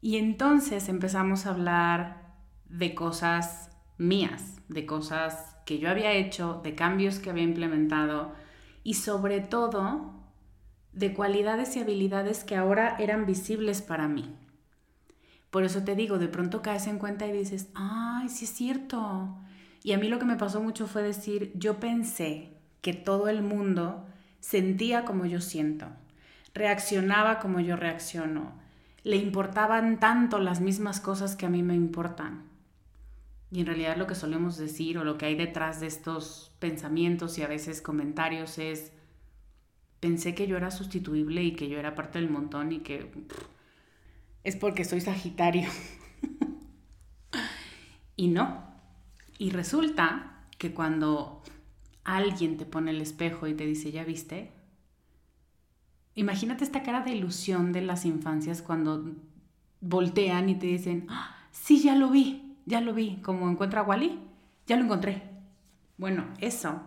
Y 0.00 0.16
entonces 0.16 0.88
empezamos 0.88 1.46
a 1.46 1.50
hablar 1.50 2.34
de 2.68 2.94
cosas 2.94 3.70
mías, 3.96 4.56
de 4.68 4.86
cosas 4.86 5.56
que 5.66 5.78
yo 5.78 5.90
había 5.90 6.12
hecho, 6.12 6.60
de 6.62 6.74
cambios 6.74 7.18
que 7.18 7.30
había 7.30 7.42
implementado 7.42 8.32
y 8.84 8.94
sobre 8.94 9.40
todo 9.40 10.14
de 10.92 11.12
cualidades 11.12 11.76
y 11.76 11.80
habilidades 11.80 12.44
que 12.44 12.56
ahora 12.56 12.96
eran 12.98 13.26
visibles 13.26 13.82
para 13.82 14.08
mí. 14.08 14.34
Por 15.50 15.64
eso 15.64 15.82
te 15.82 15.94
digo, 15.94 16.18
de 16.18 16.28
pronto 16.28 16.62
caes 16.62 16.86
en 16.86 16.98
cuenta 16.98 17.26
y 17.26 17.32
dices, 17.32 17.68
ay, 17.74 18.28
sí 18.28 18.44
es 18.44 18.50
cierto. 18.52 19.38
Y 19.82 19.92
a 19.92 19.98
mí 19.98 20.08
lo 20.08 20.18
que 20.18 20.24
me 20.24 20.36
pasó 20.36 20.60
mucho 20.60 20.86
fue 20.86 21.02
decir, 21.02 21.52
yo 21.54 21.80
pensé 21.80 22.52
que 22.82 22.92
todo 22.92 23.28
el 23.28 23.42
mundo 23.42 24.06
sentía 24.40 25.04
como 25.04 25.26
yo 25.26 25.40
siento, 25.40 25.86
reaccionaba 26.54 27.38
como 27.38 27.60
yo 27.60 27.76
reacciono, 27.76 28.52
le 29.04 29.16
importaban 29.16 30.00
tanto 30.00 30.38
las 30.38 30.60
mismas 30.60 31.00
cosas 31.00 31.36
que 31.36 31.46
a 31.46 31.50
mí 31.50 31.62
me 31.62 31.74
importan. 31.74 32.48
Y 33.50 33.60
en 33.60 33.66
realidad 33.66 33.96
lo 33.96 34.06
que 34.06 34.14
solemos 34.14 34.58
decir 34.58 34.98
o 34.98 35.04
lo 35.04 35.16
que 35.16 35.26
hay 35.26 35.34
detrás 35.34 35.80
de 35.80 35.86
estos 35.86 36.52
pensamientos 36.58 37.38
y 37.38 37.42
a 37.42 37.48
veces 37.48 37.80
comentarios 37.80 38.58
es, 38.58 38.92
pensé 40.00 40.34
que 40.34 40.46
yo 40.46 40.56
era 40.56 40.70
sustituible 40.70 41.42
y 41.42 41.52
que 41.52 41.68
yo 41.68 41.78
era 41.78 41.94
parte 41.94 42.18
del 42.18 42.30
montón 42.30 42.72
y 42.72 42.80
que 42.80 43.10
es 44.44 44.56
porque 44.56 44.84
soy 44.84 45.00
Sagitario. 45.00 45.68
y 48.16 48.28
no. 48.28 48.66
Y 49.38 49.50
resulta 49.50 50.46
que 50.58 50.74
cuando 50.74 51.42
alguien 52.04 52.56
te 52.56 52.66
pone 52.66 52.90
el 52.90 53.00
espejo 53.00 53.46
y 53.46 53.54
te 53.54 53.64
dice, 53.64 53.92
¿ya 53.92 54.04
viste? 54.04 54.52
Imagínate 56.18 56.64
esta 56.64 56.82
cara 56.82 57.02
de 57.02 57.12
ilusión 57.12 57.70
de 57.70 57.80
las 57.80 58.04
infancias 58.04 58.60
cuando 58.60 59.14
voltean 59.80 60.48
y 60.48 60.56
te 60.56 60.66
dicen, 60.66 61.06
¡Ah, 61.08 61.36
sí, 61.52 61.80
ya 61.80 61.94
lo 61.94 62.10
vi, 62.10 62.56
ya 62.66 62.80
lo 62.80 62.92
vi, 62.92 63.20
como 63.22 63.48
encuentra 63.48 63.82
a 63.82 63.84
Wally, 63.84 64.18
ya 64.66 64.76
lo 64.76 64.82
encontré. 64.82 65.22
Bueno, 65.96 66.24
eso, 66.40 66.82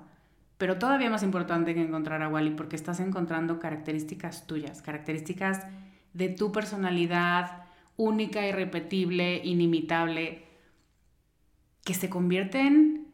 pero 0.57 0.77
todavía 0.77 1.09
más 1.09 1.23
importante 1.23 1.73
que 1.73 1.81
encontrar 1.81 2.21
a 2.21 2.27
Wally 2.27 2.49
porque 2.49 2.75
estás 2.75 2.99
encontrando 2.99 3.57
características 3.57 4.47
tuyas, 4.47 4.81
características 4.81 5.65
de 6.11 6.27
tu 6.27 6.51
personalidad 6.51 7.63
única, 7.95 8.45
irrepetible, 8.45 9.39
inimitable, 9.45 10.43
que 11.85 11.93
se 11.93 12.09
convierten 12.09 13.07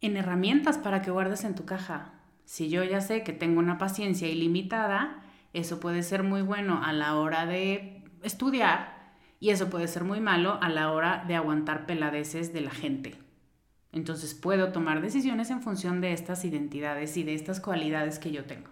en 0.00 0.16
herramientas 0.16 0.78
para 0.78 1.00
que 1.00 1.12
guardes 1.12 1.44
en 1.44 1.54
tu 1.54 1.64
caja. 1.64 2.14
Si 2.44 2.70
yo 2.70 2.82
ya 2.82 3.00
sé 3.00 3.22
que 3.22 3.32
tengo 3.32 3.60
una 3.60 3.78
paciencia 3.78 4.26
ilimitada, 4.26 5.22
eso 5.52 5.80
puede 5.80 6.02
ser 6.02 6.22
muy 6.22 6.42
bueno 6.42 6.82
a 6.84 6.92
la 6.92 7.16
hora 7.16 7.46
de 7.46 8.04
estudiar 8.22 9.00
y 9.40 9.50
eso 9.50 9.70
puede 9.70 9.88
ser 9.88 10.04
muy 10.04 10.20
malo 10.20 10.58
a 10.60 10.68
la 10.68 10.92
hora 10.92 11.24
de 11.26 11.34
aguantar 11.34 11.86
peladeces 11.86 12.52
de 12.52 12.60
la 12.60 12.70
gente. 12.70 13.18
Entonces 13.92 14.34
puedo 14.34 14.70
tomar 14.70 15.00
decisiones 15.00 15.50
en 15.50 15.62
función 15.62 16.00
de 16.00 16.12
estas 16.12 16.44
identidades 16.44 17.16
y 17.16 17.24
de 17.24 17.34
estas 17.34 17.60
cualidades 17.60 18.18
que 18.18 18.30
yo 18.30 18.44
tengo. 18.44 18.68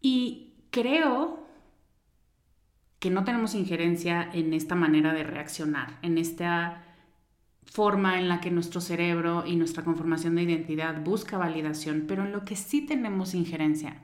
Y 0.00 0.54
creo 0.70 1.46
que 2.98 3.10
no 3.10 3.24
tenemos 3.24 3.54
injerencia 3.54 4.30
en 4.32 4.54
esta 4.54 4.74
manera 4.74 5.12
de 5.12 5.24
reaccionar, 5.24 5.98
en 6.00 6.16
esta 6.16 6.84
forma 7.64 8.18
en 8.18 8.28
la 8.28 8.40
que 8.40 8.50
nuestro 8.50 8.80
cerebro 8.80 9.44
y 9.46 9.56
nuestra 9.56 9.84
conformación 9.84 10.34
de 10.34 10.42
identidad 10.42 11.02
busca 11.02 11.36
validación, 11.36 12.04
pero 12.08 12.24
en 12.24 12.32
lo 12.32 12.44
que 12.44 12.56
sí 12.56 12.86
tenemos 12.86 13.34
injerencia 13.34 14.02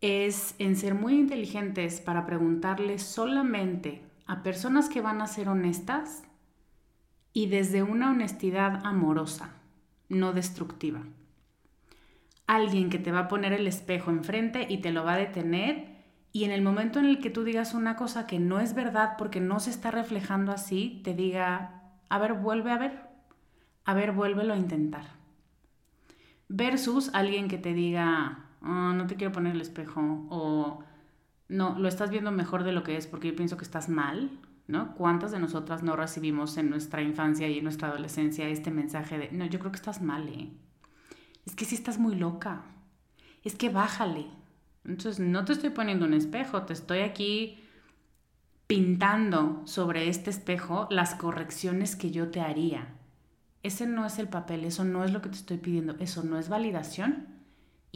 es 0.00 0.54
en 0.58 0.76
ser 0.76 0.94
muy 0.94 1.14
inteligentes 1.14 2.00
para 2.00 2.26
preguntarle 2.26 2.98
solamente 2.98 4.02
a 4.26 4.42
personas 4.42 4.88
que 4.88 5.00
van 5.00 5.20
a 5.20 5.26
ser 5.26 5.48
honestas 5.48 6.22
y 7.32 7.46
desde 7.48 7.82
una 7.82 8.10
honestidad 8.10 8.84
amorosa, 8.84 9.54
no 10.08 10.32
destructiva 10.32 11.02
alguien 12.46 12.90
que 12.90 12.98
te 12.98 13.12
va 13.12 13.20
a 13.20 13.28
poner 13.28 13.52
el 13.52 13.66
espejo 13.66 14.10
enfrente 14.10 14.66
y 14.68 14.78
te 14.78 14.92
lo 14.92 15.04
va 15.04 15.14
a 15.14 15.18
detener 15.18 15.96
y 16.32 16.44
en 16.44 16.50
el 16.50 16.62
momento 16.62 16.98
en 16.98 17.06
el 17.06 17.18
que 17.18 17.30
tú 17.30 17.44
digas 17.44 17.74
una 17.74 17.96
cosa 17.96 18.26
que 18.26 18.38
no 18.38 18.60
es 18.60 18.74
verdad 18.74 19.14
porque 19.16 19.40
no 19.40 19.58
se 19.58 19.70
está 19.70 19.90
reflejando 19.90 20.52
así, 20.52 21.00
te 21.02 21.14
diga, 21.14 21.82
a 22.08 22.18
ver, 22.18 22.34
vuelve 22.34 22.70
a 22.72 22.78
ver, 22.78 23.00
a 23.84 23.94
ver, 23.94 24.12
vuélvelo 24.12 24.52
a 24.52 24.58
intentar. 24.58 25.06
Versus 26.48 27.10
alguien 27.14 27.48
que 27.48 27.58
te 27.58 27.72
diga, 27.72 28.45
oh, 28.62 28.92
no 28.92 29.06
te 29.06 29.16
quiero 29.16 29.32
poner 29.32 29.54
el 29.54 29.60
espejo 29.60 30.26
o 30.30 30.84
no, 31.48 31.78
lo 31.78 31.88
estás 31.88 32.10
viendo 32.10 32.32
mejor 32.32 32.64
de 32.64 32.72
lo 32.72 32.82
que 32.82 32.96
es 32.96 33.06
porque 33.06 33.28
yo 33.28 33.36
pienso 33.36 33.56
que 33.56 33.64
estás 33.64 33.88
mal, 33.88 34.30
¿no? 34.66 34.94
¿Cuántas 34.94 35.30
de 35.30 35.38
nosotras 35.38 35.82
no 35.82 35.94
recibimos 35.94 36.56
en 36.56 36.70
nuestra 36.70 37.02
infancia 37.02 37.48
y 37.48 37.58
en 37.58 37.64
nuestra 37.64 37.88
adolescencia 37.88 38.48
este 38.48 38.70
mensaje 38.70 39.18
de, 39.18 39.32
no, 39.32 39.46
yo 39.46 39.58
creo 39.58 39.70
que 39.70 39.76
estás 39.76 40.02
mal, 40.02 40.28
¿eh? 40.28 40.50
es 41.44 41.54
que 41.54 41.64
si 41.64 41.76
estás 41.76 41.98
muy 41.98 42.16
loca, 42.16 42.64
es 43.44 43.54
que 43.54 43.68
bájale. 43.68 44.26
Entonces 44.84 45.20
no 45.20 45.44
te 45.44 45.52
estoy 45.52 45.70
poniendo 45.70 46.04
un 46.04 46.14
espejo, 46.14 46.62
te 46.62 46.72
estoy 46.72 47.00
aquí 47.00 47.62
pintando 48.66 49.62
sobre 49.64 50.08
este 50.08 50.30
espejo 50.30 50.88
las 50.90 51.14
correcciones 51.14 51.94
que 51.94 52.10
yo 52.10 52.30
te 52.30 52.40
haría. 52.40 52.88
Ese 53.62 53.86
no 53.86 54.04
es 54.04 54.18
el 54.18 54.28
papel, 54.28 54.64
eso 54.64 54.84
no 54.84 55.04
es 55.04 55.12
lo 55.12 55.22
que 55.22 55.28
te 55.28 55.36
estoy 55.36 55.58
pidiendo, 55.58 55.94
eso 56.00 56.24
no 56.24 56.38
es 56.38 56.48
validación 56.48 57.35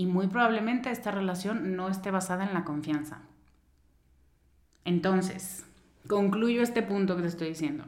y 0.01 0.07
muy 0.07 0.29
probablemente 0.29 0.91
esta 0.91 1.11
relación 1.11 1.77
no 1.77 1.91
esté 1.91 2.11
basada 2.11 2.47
en 2.47 2.55
la 2.55 2.65
confianza. 2.65 3.21
Entonces, 4.87 5.67
concluyo 6.09 6.63
este 6.63 6.81
punto 6.81 7.17
que 7.17 7.23
te 7.23 7.29
estoy 7.29 7.49
diciendo. 7.51 7.85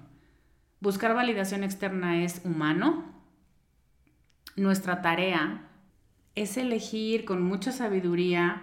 Buscar 0.81 1.15
validación 1.15 1.65
externa 1.65 2.23
es 2.23 2.43
humano. 2.45 3.03
Nuestra 4.57 5.01
tarea 5.01 5.71
es 6.35 6.59
elegir 6.59 7.25
con 7.25 7.41
mucha 7.43 7.73
sabiduría 7.73 8.63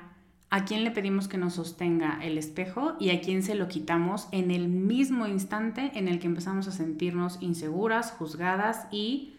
a 0.51 0.65
quién 0.65 0.83
le 0.83 0.91
pedimos 0.91 1.27
que 1.27 1.39
nos 1.39 1.55
sostenga 1.55 2.19
el 2.21 2.37
espejo 2.37 2.97
y 2.99 3.09
a 3.09 3.19
quién 3.19 3.41
se 3.41 3.55
lo 3.55 3.67
quitamos 3.67 4.27
en 4.31 4.51
el 4.51 4.67
mismo 4.67 5.25
instante 5.25 5.89
en 5.95 6.07
el 6.07 6.19
que 6.19 6.27
empezamos 6.27 6.67
a 6.67 6.71
sentirnos 6.71 7.41
inseguras, 7.41 8.11
juzgadas 8.11 8.85
y 8.91 9.38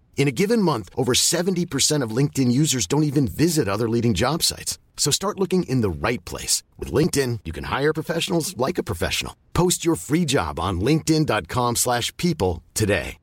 In 0.15 0.27
a 0.27 0.31
given 0.31 0.61
month, 0.61 0.89
over 0.95 1.13
70% 1.13 2.03
of 2.03 2.15
LinkedIn 2.15 2.51
users 2.51 2.85
don't 2.85 3.03
even 3.03 3.27
visit 3.27 3.67
other 3.67 3.89
leading 3.89 4.13
job 4.13 4.43
sites. 4.43 4.77
So 4.95 5.09
start 5.11 5.39
looking 5.39 5.63
in 5.63 5.81
the 5.81 5.89
right 5.89 6.23
place. 6.25 6.61
With 6.77 6.93
LinkedIn, 6.93 7.39
you 7.43 7.51
can 7.51 7.65
hire 7.65 7.91
professionals 7.91 8.55
like 8.55 8.77
a 8.77 8.83
professional. 8.83 9.33
Post 9.53 9.83
your 9.83 9.95
free 9.95 10.25
job 10.25 10.59
on 10.59 10.79
linkedin.com 10.79 11.75
slash 11.75 12.15
people 12.17 12.61
today. 12.75 13.17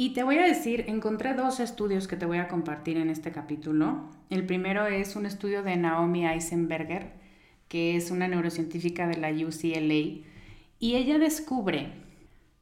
Y 0.00 0.14
te 0.14 0.22
voy 0.22 0.38
a 0.38 0.44
decir, 0.44 0.86
encontré 0.88 1.34
dos 1.34 1.60
estudios 1.60 2.08
que 2.08 2.16
te 2.16 2.24
voy 2.24 2.38
a 2.38 2.48
compartir 2.48 2.96
en 2.96 3.10
este 3.10 3.32
capítulo. 3.32 4.08
El 4.30 4.46
primero 4.46 4.86
es 4.86 5.14
un 5.14 5.26
estudio 5.26 5.62
de 5.62 5.76
Naomi 5.76 6.26
Eisenberger, 6.26 7.12
que 7.68 7.96
es 7.96 8.10
una 8.10 8.26
neurocientífica 8.26 9.06
de 9.06 9.18
la 9.18 9.28
UCLA, 9.28 10.24
y 10.78 10.94
ella 10.94 11.18
descubre 11.18 11.92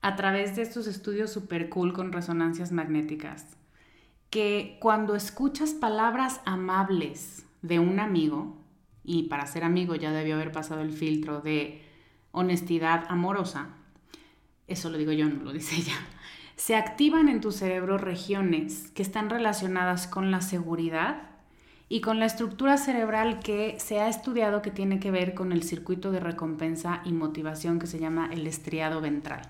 a 0.01 0.17
través 0.17 0.57
de 0.57 0.63
estos 0.63 0.87
estudios 0.87 1.33
super 1.33 1.69
cool 1.69 1.93
con 1.93 2.13
resonancias 2.13 2.73
magnéticas 2.73 3.57
que 4.31 4.77
cuando 4.81 5.15
escuchas 5.15 5.73
palabras 5.73 6.43
amables 6.45 7.47
de 7.63 7.79
un 7.79 7.99
amigo, 7.99 8.59
y 9.03 9.25
para 9.25 9.47
ser 9.47 9.65
amigo 9.65 9.95
ya 9.95 10.13
debió 10.13 10.35
haber 10.35 10.53
pasado 10.53 10.83
el 10.83 10.93
filtro 10.93 11.41
de 11.41 11.83
honestidad 12.31 13.07
amorosa, 13.09 13.71
eso 14.67 14.91
lo 14.91 14.99
digo 14.99 15.13
yo, 15.13 15.29
no 15.29 15.45
lo 15.45 15.53
dice 15.53 15.77
ella 15.77 15.95
se 16.59 16.75
activan 16.75 17.29
en 17.29 17.41
tu 17.41 17.53
cerebro 17.53 17.99
regiones 17.99 18.91
que 18.91 19.03
están 19.03 19.31
relacionadas 19.31 20.09
con 20.09 20.33
la 20.33 20.41
seguridad 20.41 21.23
y 21.89 22.01
con 22.01 22.19
la 22.19 22.27
estructura 22.27 22.77
cerebral 22.79 23.39
que 23.39 23.79
se 23.79 24.01
ha 24.01 24.09
estudiado 24.09 24.61
que 24.61 24.73
tiene 24.73 24.99
que 24.99 25.13
ver 25.13 25.35
con 25.35 25.53
el 25.53 25.63
circuito 25.63 26.11
de 26.11 26.19
recompensa 26.19 27.01
y 27.05 27.13
motivación 27.13 27.79
que 27.79 27.87
se 27.87 28.01
llama 28.01 28.29
el 28.33 28.45
estriado 28.49 29.01
ventral. 29.01 29.43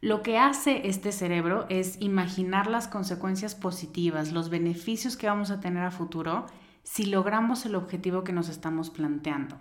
Lo 0.00 0.22
que 0.22 0.38
hace 0.38 0.88
este 0.88 1.10
cerebro 1.10 1.66
es 1.68 2.00
imaginar 2.00 2.66
las 2.66 2.86
consecuencias 2.86 3.54
positivas, 3.54 4.32
los 4.32 4.50
beneficios 4.50 5.16
que 5.16 5.26
vamos 5.26 5.50
a 5.50 5.60
tener 5.60 5.82
a 5.84 5.90
futuro 5.90 6.46
si 6.82 7.06
logramos 7.06 7.66
el 7.66 7.74
objetivo 7.74 8.22
que 8.22 8.32
nos 8.32 8.48
estamos 8.48 8.90
planteando. 8.90 9.58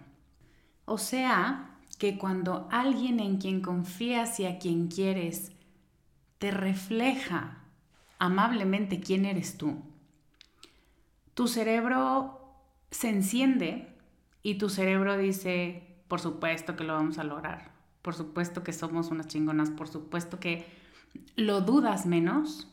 O 0.86 0.98
sea, 0.98 1.80
que 1.98 2.17
cuando 2.17 2.67
alguien 2.71 3.19
en 3.19 3.38
quien 3.38 3.62
confías 3.62 4.39
y 4.39 4.45
a 4.45 4.60
quien 4.60 4.88
quieres 4.88 5.54
te 6.38 6.52
refleja 6.52 7.63
amablemente 8.19 9.00
quién 9.00 9.26
eres 9.26 9.58
tú, 9.58 9.82
tu 11.34 11.48
cerebro 11.48 12.41
se 12.91 13.10
enciende 13.10 13.93
y 14.43 14.56
tu 14.56 14.69
cerebro 14.69 15.17
dice, 15.17 16.04
por 16.08 16.19
supuesto 16.19 16.76
que 16.76 16.84
lo 16.84 16.93
vamos 16.93 17.17
a 17.17 17.24
lograr, 17.24 17.71
por 18.06 18.13
supuesto 18.13 18.62
que 18.62 18.72
somos 18.72 19.10
unas 19.10 19.28
chingonas, 19.28 19.72
por 19.72 19.88
supuesto 19.88 20.39
que 20.39 20.68
lo 21.36 21.62
dudas 21.62 22.06
menos 22.06 22.72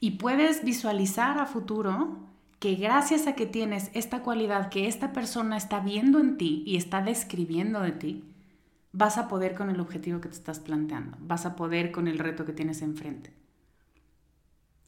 y 0.00 0.12
puedes 0.12 0.64
visualizar 0.64 1.38
a 1.38 1.44
futuro 1.44 2.16
que 2.58 2.74
gracias 2.74 3.26
a 3.26 3.34
que 3.34 3.44
tienes 3.44 3.90
esta 3.92 4.22
cualidad 4.22 4.70
que 4.70 4.88
esta 4.88 5.12
persona 5.12 5.58
está 5.58 5.80
viendo 5.80 6.20
en 6.20 6.38
ti 6.38 6.62
y 6.66 6.78
está 6.78 7.02
describiendo 7.02 7.82
de 7.82 7.92
ti, 7.92 8.24
vas 8.92 9.18
a 9.18 9.28
poder 9.28 9.54
con 9.54 9.68
el 9.68 9.78
objetivo 9.78 10.22
que 10.22 10.30
te 10.30 10.36
estás 10.36 10.58
planteando, 10.58 11.18
vas 11.20 11.44
a 11.44 11.54
poder 11.54 11.92
con 11.92 12.08
el 12.08 12.18
reto 12.18 12.46
que 12.46 12.54
tienes 12.54 12.80
enfrente. 12.80 13.30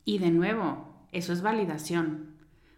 Y 0.07 0.17
de 0.17 0.31
nuevo, 0.31 0.95
eso 1.13 1.35
es 1.35 1.43
validación. 1.43 2.37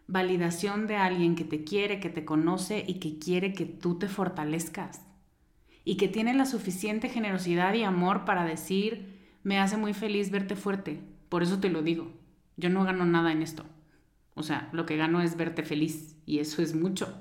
Validación 0.08 0.88
de 0.88 0.96
alguien 0.96 1.36
que 1.36 1.44
te 1.44 1.62
quiere, 1.62 2.00
que 2.00 2.10
te 2.10 2.24
conoce 2.24 2.82
y 2.84 2.94
que 2.94 3.20
quiere 3.20 3.52
que 3.52 3.64
tú 3.64 3.96
te 3.96 4.08
fortalezcas. 4.08 5.07
Y 5.88 5.96
que 5.96 6.08
tiene 6.08 6.34
la 6.34 6.44
suficiente 6.44 7.08
generosidad 7.08 7.72
y 7.74 7.82
amor 7.82 8.24
para 8.24 8.44
decir, 8.44 9.18
me 9.42 9.58
hace 9.58 9.76
muy 9.76 9.94
feliz 9.94 10.30
verte 10.30 10.56
fuerte, 10.56 11.00
por 11.28 11.42
eso 11.42 11.60
te 11.60 11.70
lo 11.70 11.82
digo. 11.82 12.12
Yo 12.56 12.68
no 12.68 12.84
gano 12.84 13.06
nada 13.06 13.32
en 13.32 13.40
esto. 13.40 13.64
O 14.34 14.42
sea, 14.42 14.68
lo 14.72 14.84
que 14.84 14.96
gano 14.96 15.22
es 15.22 15.36
verte 15.36 15.62
feliz 15.62 16.16
y 16.26 16.40
eso 16.40 16.60
es 16.60 16.74
mucho. 16.74 17.16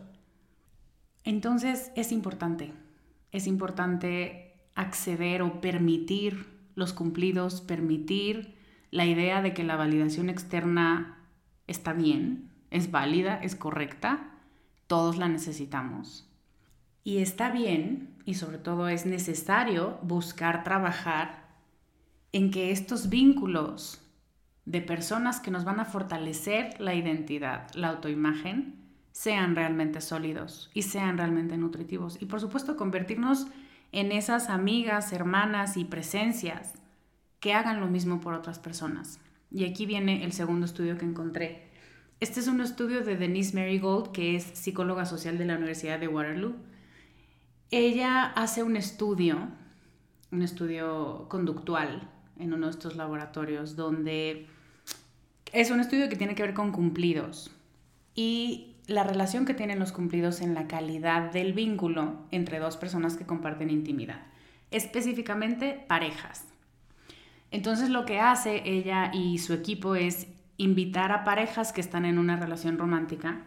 Entonces 1.24 1.92
es 1.96 2.12
importante 2.12 2.74
es 3.32 3.48
importante 3.48 4.54
acceder 4.76 5.42
o 5.42 5.62
permitir 5.62 6.46
los 6.76 6.94
cumplidos, 6.94 7.62
permitir 7.62 8.56
la 8.92 9.06
idea 9.06 9.42
de 9.42 9.54
que 9.54 9.64
la 9.64 9.76
validación 9.76 10.30
externa 10.30 11.18
está 11.68 11.94
bien, 11.94 12.52
es 12.72 12.92
válida, 12.92 13.40
es 13.42 13.56
correcta, 13.56 14.32
todos 14.88 15.18
la 15.18 15.28
necesitamos. 15.28 16.27
Y 17.08 17.20
está 17.20 17.52
bien, 17.52 18.10
y 18.26 18.34
sobre 18.34 18.58
todo 18.58 18.90
es 18.90 19.06
necesario 19.06 19.98
buscar 20.02 20.66
trabajar 20.66 21.48
en 22.34 22.52
que 22.52 22.72
estos 22.72 23.08
vínculos 23.08 24.02
de 24.66 24.82
personas 24.82 25.40
que 25.40 25.50
nos 25.50 25.64
van 25.64 25.80
a 25.80 25.86
fortalecer 25.86 26.76
la 26.82 26.96
identidad, 26.96 27.74
la 27.76 27.92
autoimagen, 27.92 28.76
sean 29.14 29.56
realmente 29.56 30.02
sólidos 30.02 30.70
y 30.74 30.82
sean 30.82 31.18
realmente 31.18 31.56
nutritivos. 31.56 32.22
Y 32.22 32.26
por 32.26 32.42
supuesto 32.42 32.76
convertirnos 32.76 33.48
en 33.94 34.12
esas 34.12 34.50
amigas, 34.50 35.14
hermanas 35.14 35.78
y 35.78 35.86
presencias 35.86 36.74
que 37.40 37.54
hagan 37.54 37.80
lo 37.80 37.88
mismo 37.88 38.20
por 38.20 38.34
otras 38.34 38.60
personas. 38.60 39.22
Y 39.50 39.64
aquí 39.64 39.86
viene 39.86 40.26
el 40.26 40.34
segundo 40.34 40.66
estudio 40.66 40.98
que 40.98 41.06
encontré. 41.06 41.70
Este 42.20 42.42
es 42.42 42.50
un 42.50 42.60
estudio 42.60 43.02
de 43.06 43.16
Denise 43.16 43.56
Marigold, 43.56 44.12
que 44.12 44.36
es 44.36 44.44
psicóloga 44.44 45.06
social 45.06 45.38
de 45.38 45.46
la 45.46 45.56
Universidad 45.56 46.02
de 46.02 46.10
Waterloo. 46.10 46.58
Ella 47.70 48.24
hace 48.24 48.64
un 48.64 48.78
estudio, 48.78 49.50
un 50.32 50.42
estudio 50.42 51.26
conductual 51.28 52.10
en 52.40 52.54
uno 52.54 52.68
de 52.68 52.72
estos 52.72 52.96
laboratorios, 52.96 53.76
donde 53.76 54.48
es 55.52 55.70
un 55.72 55.82
estudio 55.82 56.08
que 56.08 56.16
tiene 56.16 56.36
que 56.36 56.44
ver 56.44 56.54
con 56.54 56.72
cumplidos. 56.72 57.52
Y 58.16 58.76
la 58.88 59.04
relación 59.04 59.46
que 59.46 59.54
tienen 59.54 59.80
los 59.80 59.92
cumplidos 59.92 60.40
en 60.40 60.54
la 60.54 60.68
calidad 60.68 61.32
del 61.32 61.52
vínculo 61.52 62.26
entre 62.32 62.60
dos 62.60 62.78
personas 62.78 63.18
que 63.18 63.26
comparten 63.26 63.70
intimidad, 63.70 64.22
específicamente 64.72 65.86
parejas. 65.88 66.46
Entonces 67.52 67.90
lo 67.90 68.06
que 68.06 68.22
hace 68.22 68.62
ella 68.66 69.12
y 69.14 69.40
su 69.40 69.54
equipo 69.54 69.96
es 69.96 70.28
invitar 70.56 71.12
a 71.12 71.26
parejas 71.26 71.74
que 71.74 71.82
están 71.82 72.06
en 72.06 72.18
una 72.18 72.38
relación 72.38 72.78
romántica 72.78 73.46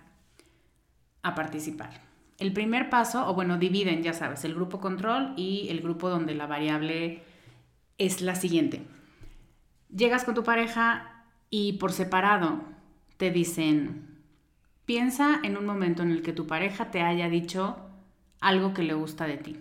a 1.23 1.35
participar. 1.35 2.10
El 2.41 2.53
primer 2.53 2.91
paso, 2.91 3.29
o 3.29 3.35
bueno, 3.35 3.57
dividen, 3.59 4.03
ya 4.03 4.13
sabes, 4.13 4.45
el 4.45 4.55
grupo 4.55 4.81
control 4.81 5.35
y 5.37 5.69
el 5.71 5.81
grupo 5.81 6.09
donde 6.09 6.35
la 6.35 6.47
variable 6.47 7.23
es 7.99 8.21
la 8.21 8.35
siguiente. 8.35 8.83
Llegas 9.95 10.25
con 10.25 10.35
tu 10.35 10.43
pareja 10.43 11.25
y 11.51 11.75
por 11.75 11.93
separado 11.93 12.65
te 13.17 13.31
dicen, 13.31 14.11
Piensa 14.91 15.39
en 15.45 15.57
un 15.57 15.67
momento 15.67 16.03
en 16.03 16.11
el 16.11 16.21
que 16.21 16.33
tu 16.33 16.49
pareja 16.49 16.91
te 16.91 17.01
haya 17.01 17.29
dicho 17.29 17.77
algo 18.41 18.75
que 18.75 18.83
le 18.83 18.95
gusta 18.95 19.25
de 19.25 19.37
ti. 19.37 19.57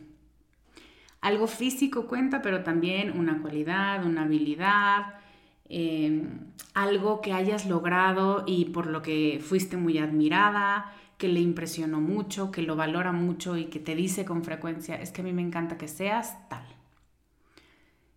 Algo 1.21 1.45
físico 1.45 2.07
cuenta, 2.07 2.41
pero 2.41 2.63
también 2.63 3.15
una 3.15 3.39
cualidad, 3.39 4.03
una 4.07 4.23
habilidad, 4.23 5.19
em, 5.65 6.47
algo 6.73 7.21
que 7.21 7.33
hayas 7.33 7.67
logrado 7.67 8.43
y 8.47 8.65
por 8.71 8.87
lo 8.87 9.03
que 9.03 9.39
fuiste 9.39 9.77
muy 9.77 9.99
admirada, 9.99 10.95
que 11.19 11.27
le 11.27 11.41
impresionó 11.41 11.99
mucho, 11.99 12.49
que 12.49 12.61
lo 12.61 12.77
valora 12.77 13.11
mucho 13.11 13.57
y 13.57 13.65
que 13.65 13.81
te 13.81 13.93
dice 13.93 14.23
con 14.23 14.41
frecuencia, 14.45 14.95
es 14.95 15.11
que 15.11 15.19
a 15.19 15.25
mí 15.25 15.33
me 15.33 15.41
encanta 15.41 15.77
que 15.77 15.89
seas 15.89 16.49
tal. 16.49 16.65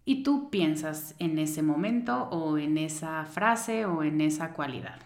y 0.05 0.25
tú 0.25 0.51
piensas 0.51 1.15
en 1.21 1.39
ese 1.39 1.63
momento 1.63 2.25
o 2.31 2.59
en 2.59 2.77
esa 2.77 3.25
frase 3.25 3.87
o 3.87 4.03
en 4.03 4.21
esa 4.21 4.53
cualidad. 4.53 5.01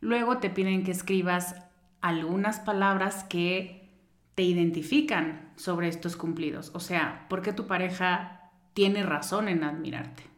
Luego 0.00 0.38
te 0.38 0.50
piden 0.50 0.84
que 0.84 0.90
escribas 0.90 1.56
algunas 2.02 2.60
palabras 2.60 3.24
que 3.24 3.88
te 4.34 4.42
identifican 4.42 5.52
sobre 5.56 5.88
estos 5.88 6.16
cumplidos. 6.16 6.70
O 6.74 6.80
sea, 6.80 7.26
¿por 7.30 7.40
qué 7.40 7.54
tu 7.54 7.66
pareja 7.66 8.50
tiene 8.74 9.02
razón 9.02 9.48
en 9.48 9.62
admirarte? 9.62 10.24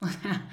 O 0.00 0.08
sea, 0.08 0.48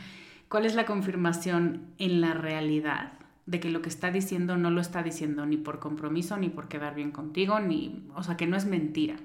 ¿cuál 0.49 0.65
es 0.65 0.75
la 0.75 0.85
confirmación 0.85 1.93
en 1.99 2.19
la 2.19 2.33
realidad 2.33 3.16
de 3.47 3.61
que 3.61 3.69
lo 3.69 3.81
que 3.81 3.89
está 3.89 4.11
diciendo 4.11 4.57
no 4.57 4.69
lo 4.69 4.81
está 4.81 5.01
diciendo 5.01 5.45
ni 5.45 5.57
por 5.57 5.79
compromiso, 5.79 6.37
ni 6.37 6.49
por 6.49 6.67
quedar 6.67 6.93
bien 6.93 7.11
contigo, 7.11 7.59
ni, 7.59 8.05
o 8.13 8.21
sea, 8.21 8.37
que 8.37 8.45
no 8.45 8.57
es 8.57 8.65
mentira? 8.65 9.15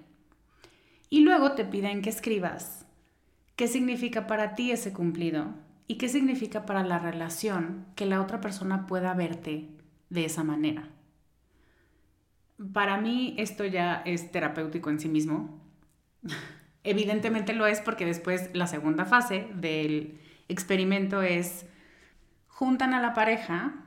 Y 1.11 1.21
luego 1.21 1.53
te 1.53 1.65
piden 1.65 2.01
que 2.03 2.09
escribas 2.09 2.87
qué 3.57 3.67
significa 3.67 4.27
para 4.29 4.55
ti 4.55 4.71
ese 4.71 4.93
cumplido 4.93 5.53
y 5.89 5.97
qué 5.97 6.09
significa 6.09 6.65
para 6.65 6.85
la 6.85 7.01
relación 7.01 7.85
que 7.97 8.07
la 8.07 8.23
otra 8.23 8.41
persona 8.41 8.87
pueda 8.87 9.13
verte 9.13 9.69
de 10.09 10.25
esa 10.25 10.45
manera. 10.45 10.89
Para 12.73 12.99
mí 12.99 13.35
esto 13.39 13.65
ya 13.65 14.03
es 14.07 14.31
terapéutico 14.31 14.89
en 14.89 15.01
sí 15.01 15.09
mismo. 15.09 15.61
Evidentemente 16.85 17.55
lo 17.55 17.67
es 17.67 17.81
porque 17.81 18.07
después 18.07 18.51
la 18.53 18.69
segunda 18.69 19.05
fase 19.05 19.49
del 19.55 20.21
experimento 20.49 21.23
es 21.23 21.67
juntan 22.47 22.95
a 22.95 23.01
la 23.01 23.15
pareja 23.15 23.83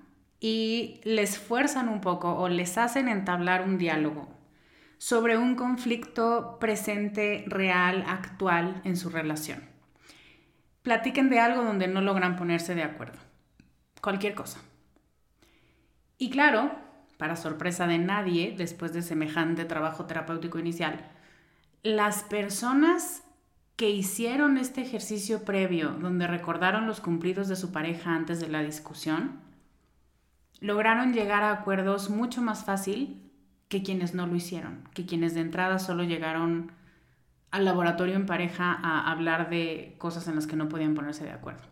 y 0.47 1.01
les 1.03 1.39
fuerzan 1.39 1.89
un 1.89 2.01
poco 2.01 2.35
o 2.35 2.49
les 2.49 2.77
hacen 2.77 3.07
entablar 3.07 3.63
un 3.63 3.79
diálogo 3.79 4.29
sobre 4.99 5.39
un 5.39 5.55
conflicto 5.55 6.59
presente, 6.59 7.45
real, 7.47 8.05
actual 8.07 8.79
en 8.83 8.95
su 8.95 9.09
relación. 9.09 9.63
Platiquen 10.83 11.31
de 11.31 11.39
algo 11.39 11.63
donde 11.63 11.87
no 11.87 11.99
logran 11.99 12.35
ponerse 12.35 12.75
de 12.75 12.83
acuerdo. 12.83 13.17
Cualquier 14.03 14.35
cosa. 14.35 14.59
Y 16.19 16.29
claro, 16.29 16.75
para 17.17 17.37
sorpresa 17.37 17.87
de 17.87 17.97
nadie, 17.97 18.53
después 18.55 18.93
de 18.93 19.01
semejante 19.01 19.65
trabajo 19.65 20.05
terapéutico 20.05 20.59
inicial, 20.59 21.09
las 21.81 22.21
personas 22.21 23.23
que 23.77 23.89
hicieron 23.89 24.59
este 24.59 24.83
ejercicio 24.83 25.43
previo, 25.43 25.89
donde 25.89 26.27
recordaron 26.27 26.85
los 26.85 27.01
cumplidos 27.01 27.47
de 27.47 27.55
su 27.55 27.71
pareja 27.71 28.13
antes 28.13 28.39
de 28.39 28.47
la 28.47 28.61
discusión, 28.61 29.43
lograron 30.65 31.13
llegar 31.13 31.43
a 31.43 31.51
acuerdos 31.51 32.09
mucho 32.09 32.41
más 32.41 32.65
fácil 32.65 33.21
que 33.69 33.83
quienes 33.83 34.15
no 34.15 34.25
lo 34.25 34.35
hicieron, 34.35 34.89
que 34.95 35.05
quienes 35.05 35.35
de 35.35 35.41
entrada 35.41 35.77
solo 35.77 36.03
llegaron 36.03 36.71
al 37.51 37.65
laboratorio 37.65 38.15
en 38.15 38.25
pareja 38.25 38.73
a 38.73 39.11
hablar 39.11 39.51
de 39.51 39.93
cosas 39.99 40.27
en 40.27 40.35
las 40.35 40.47
que 40.47 40.55
no 40.55 40.67
podían 40.67 40.95
ponerse 40.95 41.23
de 41.23 41.31
acuerdo. 41.31 41.63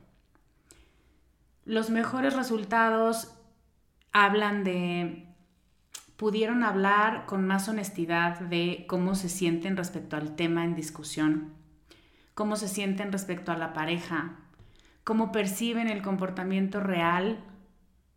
Los 1.65 1.89
mejores 1.89 2.35
resultados 2.35 3.33
hablan 4.11 4.63
de, 4.63 5.27
pudieron 6.15 6.63
hablar 6.63 7.25
con 7.25 7.47
más 7.47 7.67
honestidad 7.69 8.41
de 8.41 8.85
cómo 8.87 9.15
se 9.15 9.27
sienten 9.27 9.75
respecto 9.75 10.17
al 10.17 10.35
tema 10.35 10.65
en 10.65 10.75
discusión, 10.75 11.53
cómo 12.35 12.57
se 12.57 12.67
sienten 12.67 13.11
respecto 13.11 13.51
a 13.51 13.57
la 13.57 13.73
pareja, 13.73 14.35
cómo 15.03 15.31
perciben 15.31 15.87
el 15.87 16.03
comportamiento 16.03 16.79
real 16.79 17.43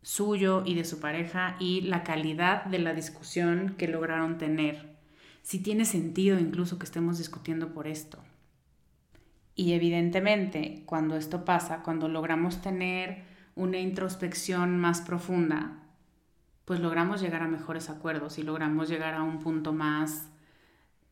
suyo 0.01 0.63
y 0.65 0.75
de 0.75 0.85
su 0.85 0.99
pareja 0.99 1.55
y 1.59 1.81
la 1.81 2.03
calidad 2.03 2.65
de 2.65 2.79
la 2.79 2.93
discusión 2.93 3.75
que 3.77 3.87
lograron 3.87 4.37
tener. 4.37 4.95
Si 5.41 5.59
tiene 5.59 5.85
sentido 5.85 6.39
incluso 6.39 6.77
que 6.77 6.85
estemos 6.85 7.17
discutiendo 7.17 7.73
por 7.73 7.87
esto. 7.87 8.19
Y 9.55 9.73
evidentemente, 9.73 10.83
cuando 10.85 11.15
esto 11.15 11.43
pasa, 11.43 11.81
cuando 11.83 12.07
logramos 12.07 12.61
tener 12.61 13.23
una 13.55 13.79
introspección 13.79 14.77
más 14.77 15.01
profunda, 15.01 15.83
pues 16.65 16.79
logramos 16.79 17.21
llegar 17.21 17.41
a 17.41 17.47
mejores 17.47 17.89
acuerdos 17.89 18.37
y 18.37 18.43
logramos 18.43 18.89
llegar 18.89 19.13
a 19.13 19.23
un 19.23 19.39
punto 19.39 19.73
más 19.73 20.29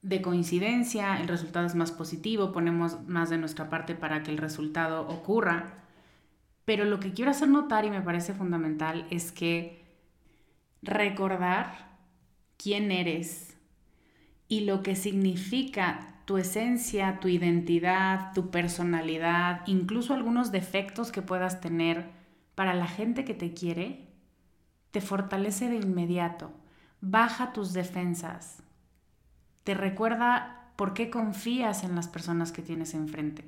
de 0.01 0.21
coincidencia, 0.21 1.19
el 1.19 1.27
resultado 1.27 1.65
es 1.65 1.73
más 1.73 1.91
positivo, 1.91 2.51
ponemos 2.51 3.01
más 3.07 3.31
de 3.31 3.39
nuestra 3.39 3.69
parte 3.69 3.95
para 3.95 4.21
que 4.21 4.29
el 4.29 4.37
resultado 4.37 5.07
ocurra 5.07 5.84
pero 6.65 6.83
lo 6.85 6.99
que 6.99 7.13
quiero 7.13 7.31
hacer 7.31 7.47
notar 7.47 7.85
y 7.85 7.91
me 7.91 8.01
parece 8.01 8.33
fundamental 8.33 9.05
es 9.09 9.31
que 9.31 9.85
recordar 10.81 11.97
quién 12.57 12.91
eres 12.91 13.55
y 14.47 14.61
lo 14.61 14.83
que 14.83 14.95
significa 14.95 16.15
tu 16.25 16.37
esencia, 16.37 17.19
tu 17.19 17.27
identidad, 17.27 18.33
tu 18.33 18.49
personalidad, 18.49 19.61
incluso 19.67 20.13
algunos 20.13 20.51
defectos 20.51 21.11
que 21.11 21.21
puedas 21.21 21.61
tener 21.61 22.09
para 22.55 22.73
la 22.73 22.87
gente 22.87 23.25
que 23.25 23.35
te 23.35 23.53
quiere, 23.53 24.07
te 24.91 25.01
fortalece 25.01 25.69
de 25.69 25.75
inmediato, 25.75 26.51
baja 27.01 27.53
tus 27.53 27.73
defensas, 27.73 28.63
te 29.63 29.75
recuerda 29.75 30.71
por 30.75 30.93
qué 30.93 31.09
confías 31.09 31.83
en 31.83 31.95
las 31.95 32.07
personas 32.07 32.51
que 32.51 32.61
tienes 32.61 32.93
enfrente. 32.93 33.45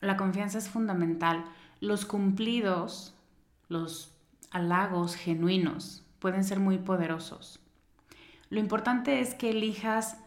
La 0.00 0.16
confianza 0.16 0.58
es 0.58 0.68
fundamental. 0.68 1.44
Los 1.80 2.04
cumplidos, 2.04 3.14
los 3.68 4.14
halagos 4.50 5.16
genuinos 5.16 6.04
pueden 6.18 6.44
ser 6.44 6.60
muy 6.60 6.78
poderosos. 6.78 7.60
Lo 8.50 8.60
importante 8.60 9.20
es 9.20 9.34
que 9.34 9.50
elijas 9.50 10.18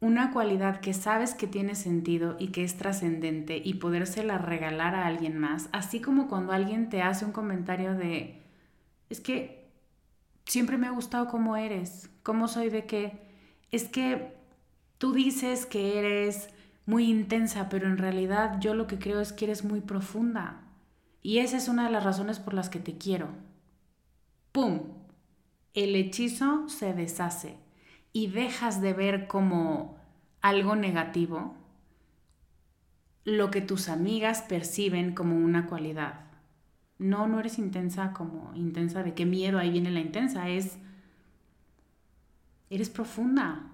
una 0.00 0.32
cualidad 0.32 0.80
que 0.80 0.94
sabes 0.94 1.34
que 1.34 1.46
tiene 1.46 1.74
sentido 1.74 2.36
y 2.38 2.48
que 2.48 2.64
es 2.64 2.76
trascendente 2.76 3.60
y 3.62 3.74
podérsela 3.74 4.38
regalar 4.38 4.94
a 4.94 5.06
alguien 5.06 5.38
más, 5.38 5.68
así 5.72 6.00
como 6.00 6.28
cuando 6.28 6.52
alguien 6.52 6.88
te 6.88 7.02
hace 7.02 7.26
un 7.26 7.32
comentario 7.32 7.94
de, 7.94 8.40
es 9.10 9.20
que 9.20 9.68
siempre 10.46 10.78
me 10.78 10.86
ha 10.86 10.90
gustado 10.90 11.28
cómo 11.28 11.56
eres, 11.56 12.08
cómo 12.22 12.48
soy 12.48 12.70
de 12.70 12.86
qué, 12.86 13.20
es 13.70 13.84
que 13.84 14.34
tú 14.96 15.12
dices 15.12 15.66
que 15.66 15.98
eres 15.98 16.48
muy 16.86 17.10
intensa, 17.10 17.68
pero 17.68 17.86
en 17.86 17.98
realidad 17.98 18.58
yo 18.60 18.74
lo 18.74 18.86
que 18.86 18.98
creo 18.98 19.20
es 19.20 19.32
que 19.32 19.46
eres 19.46 19.64
muy 19.64 19.80
profunda. 19.80 20.62
Y 21.22 21.38
esa 21.38 21.56
es 21.56 21.68
una 21.68 21.84
de 21.84 21.92
las 21.92 22.04
razones 22.04 22.38
por 22.38 22.54
las 22.54 22.68
que 22.70 22.78
te 22.78 22.96
quiero. 22.96 23.28
¡Pum! 24.52 24.80
El 25.74 25.94
hechizo 25.94 26.68
se 26.68 26.92
deshace 26.94 27.56
y 28.12 28.28
dejas 28.28 28.80
de 28.80 28.92
ver 28.92 29.28
como 29.28 29.98
algo 30.40 30.74
negativo 30.74 31.54
lo 33.24 33.50
que 33.50 33.60
tus 33.60 33.88
amigas 33.88 34.42
perciben 34.42 35.14
como 35.14 35.36
una 35.36 35.66
cualidad. 35.66 36.24
No, 36.98 37.28
no 37.28 37.40
eres 37.40 37.58
intensa 37.58 38.12
como 38.12 38.52
intensa 38.54 39.02
de 39.02 39.14
qué 39.14 39.26
miedo, 39.26 39.58
ahí 39.58 39.70
viene 39.70 39.90
la 39.90 40.00
intensa, 40.00 40.48
es... 40.48 40.78
Eres 42.68 42.88
profunda, 42.88 43.69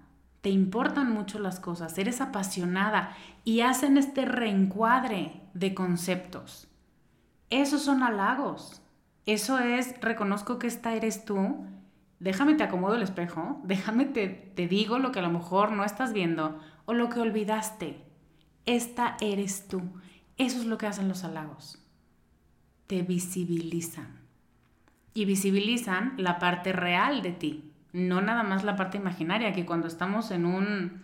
te 0.46 0.52
importan 0.52 1.10
mucho 1.10 1.40
las 1.40 1.58
cosas, 1.58 1.98
eres 1.98 2.20
apasionada 2.20 3.16
y 3.42 3.62
hacen 3.62 3.98
este 3.98 4.24
reencuadre 4.24 5.42
de 5.54 5.74
conceptos. 5.74 6.68
Esos 7.50 7.82
son 7.82 8.04
halagos. 8.04 8.80
Eso 9.26 9.58
es, 9.58 10.00
reconozco 10.00 10.60
que 10.60 10.68
esta 10.68 10.94
eres 10.94 11.24
tú, 11.24 11.66
déjame 12.20 12.54
te 12.54 12.62
acomodo 12.62 12.94
el 12.94 13.02
espejo, 13.02 13.60
déjame 13.64 14.04
te, 14.04 14.28
te 14.28 14.68
digo 14.68 15.00
lo 15.00 15.10
que 15.10 15.18
a 15.18 15.22
lo 15.22 15.30
mejor 15.30 15.72
no 15.72 15.82
estás 15.82 16.12
viendo 16.12 16.60
o 16.84 16.92
lo 16.92 17.08
que 17.08 17.18
olvidaste. 17.18 18.04
Esta 18.66 19.16
eres 19.20 19.66
tú. 19.66 19.82
Eso 20.36 20.60
es 20.60 20.66
lo 20.66 20.78
que 20.78 20.86
hacen 20.86 21.08
los 21.08 21.24
halagos. 21.24 21.84
Te 22.86 23.02
visibilizan. 23.02 24.20
Y 25.12 25.24
visibilizan 25.24 26.14
la 26.18 26.38
parte 26.38 26.72
real 26.72 27.22
de 27.22 27.32
ti, 27.32 27.72
no 27.96 28.20
nada 28.20 28.42
más 28.42 28.62
la 28.62 28.76
parte 28.76 28.98
imaginaria, 28.98 29.54
que 29.54 29.64
cuando 29.64 29.88
estamos 29.88 30.30
en 30.30 30.44
un 30.44 31.02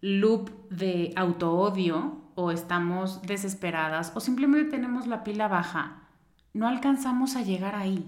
loop 0.00 0.50
de 0.68 1.12
auto-odio 1.14 2.32
o 2.34 2.50
estamos 2.50 3.22
desesperadas 3.22 4.10
o 4.16 4.20
simplemente 4.20 4.72
tenemos 4.72 5.06
la 5.06 5.22
pila 5.22 5.46
baja, 5.46 6.08
no 6.54 6.66
alcanzamos 6.66 7.36
a 7.36 7.42
llegar 7.42 7.76
ahí. 7.76 8.04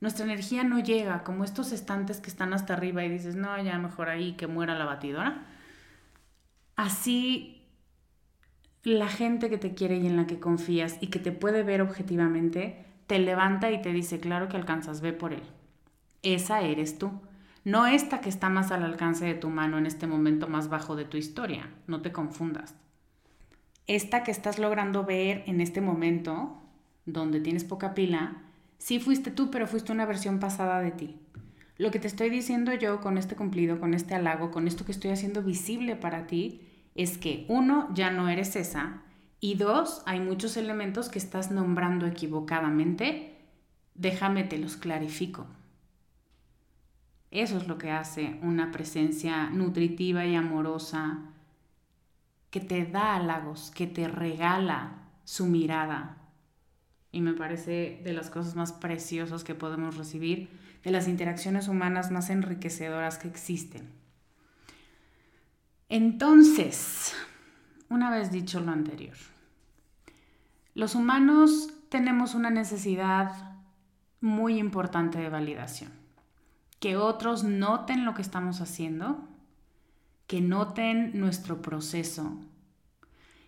Nuestra 0.00 0.24
energía 0.24 0.62
no 0.62 0.78
llega, 0.78 1.24
como 1.24 1.42
estos 1.42 1.72
estantes 1.72 2.20
que 2.20 2.30
están 2.30 2.52
hasta 2.52 2.74
arriba 2.74 3.04
y 3.04 3.08
dices, 3.08 3.34
no, 3.34 3.60
ya 3.60 3.76
mejor 3.76 4.08
ahí 4.08 4.34
que 4.34 4.46
muera 4.46 4.78
la 4.78 4.84
batidora. 4.84 5.44
Así 6.76 7.66
la 8.84 9.08
gente 9.08 9.50
que 9.50 9.58
te 9.58 9.74
quiere 9.74 9.96
y 9.96 10.06
en 10.06 10.16
la 10.16 10.28
que 10.28 10.38
confías 10.38 10.96
y 11.00 11.08
que 11.08 11.18
te 11.18 11.32
puede 11.32 11.64
ver 11.64 11.82
objetivamente, 11.82 12.86
te 13.08 13.18
levanta 13.18 13.72
y 13.72 13.82
te 13.82 13.92
dice, 13.92 14.20
claro 14.20 14.48
que 14.48 14.56
alcanzas, 14.56 15.00
ve 15.00 15.12
por 15.12 15.32
él. 15.32 15.42
Esa 16.22 16.60
eres 16.60 16.98
tú 16.98 17.10
no 17.64 17.86
esta 17.86 18.20
que 18.20 18.28
está 18.28 18.48
más 18.48 18.72
al 18.72 18.82
alcance 18.82 19.24
de 19.24 19.34
tu 19.34 19.48
mano 19.48 19.78
en 19.78 19.86
este 19.86 20.06
momento 20.06 20.48
más 20.48 20.68
bajo 20.68 20.96
de 20.96 21.04
tu 21.04 21.16
historia, 21.16 21.70
no 21.86 22.02
te 22.02 22.12
confundas. 22.12 22.74
Esta 23.86 24.24
que 24.24 24.30
estás 24.30 24.58
logrando 24.58 25.04
ver 25.04 25.44
en 25.46 25.60
este 25.60 25.80
momento, 25.80 26.60
donde 27.06 27.40
tienes 27.40 27.64
poca 27.64 27.94
pila, 27.94 28.42
sí 28.78 28.98
fuiste 28.98 29.30
tú, 29.30 29.50
pero 29.50 29.66
fuiste 29.66 29.92
una 29.92 30.06
versión 30.06 30.40
pasada 30.40 30.80
de 30.80 30.90
ti. 30.90 31.20
Lo 31.78 31.90
que 31.90 31.98
te 31.98 32.06
estoy 32.06 32.30
diciendo 32.30 32.72
yo 32.74 33.00
con 33.00 33.18
este 33.18 33.36
cumplido, 33.36 33.80
con 33.80 33.94
este 33.94 34.14
halago, 34.14 34.50
con 34.50 34.66
esto 34.66 34.84
que 34.84 34.92
estoy 34.92 35.10
haciendo 35.10 35.42
visible 35.42 35.96
para 35.96 36.26
ti, 36.26 36.62
es 36.94 37.18
que 37.18 37.46
uno, 37.48 37.88
ya 37.94 38.10
no 38.10 38.28
eres 38.28 38.56
esa, 38.56 39.02
y 39.40 39.54
dos, 39.54 40.02
hay 40.06 40.20
muchos 40.20 40.56
elementos 40.56 41.08
que 41.08 41.18
estás 41.18 41.50
nombrando 41.50 42.06
equivocadamente. 42.06 43.36
Déjame 43.94 44.44
te 44.44 44.58
los 44.58 44.76
clarifico. 44.76 45.46
Eso 47.32 47.56
es 47.56 47.66
lo 47.66 47.78
que 47.78 47.90
hace 47.90 48.38
una 48.42 48.70
presencia 48.70 49.48
nutritiva 49.48 50.26
y 50.26 50.36
amorosa 50.36 51.18
que 52.50 52.60
te 52.60 52.84
da 52.84 53.16
halagos, 53.16 53.70
que 53.74 53.86
te 53.86 54.06
regala 54.06 54.98
su 55.24 55.46
mirada. 55.46 56.18
Y 57.10 57.22
me 57.22 57.32
parece 57.32 58.02
de 58.04 58.12
las 58.12 58.28
cosas 58.28 58.54
más 58.54 58.72
preciosas 58.72 59.44
que 59.44 59.54
podemos 59.54 59.96
recibir, 59.96 60.50
de 60.84 60.90
las 60.90 61.08
interacciones 61.08 61.68
humanas 61.68 62.10
más 62.10 62.28
enriquecedoras 62.28 63.16
que 63.16 63.28
existen. 63.28 63.88
Entonces, 65.88 67.14
una 67.88 68.10
vez 68.10 68.30
dicho 68.30 68.60
lo 68.60 68.72
anterior, 68.72 69.16
los 70.74 70.94
humanos 70.94 71.72
tenemos 71.88 72.34
una 72.34 72.50
necesidad 72.50 73.56
muy 74.20 74.58
importante 74.58 75.18
de 75.18 75.30
validación. 75.30 76.01
Que 76.82 76.96
otros 76.96 77.44
noten 77.44 78.04
lo 78.04 78.12
que 78.12 78.22
estamos 78.22 78.60
haciendo, 78.60 79.28
que 80.26 80.40
noten 80.40 81.12
nuestro 81.20 81.62
proceso. 81.62 82.40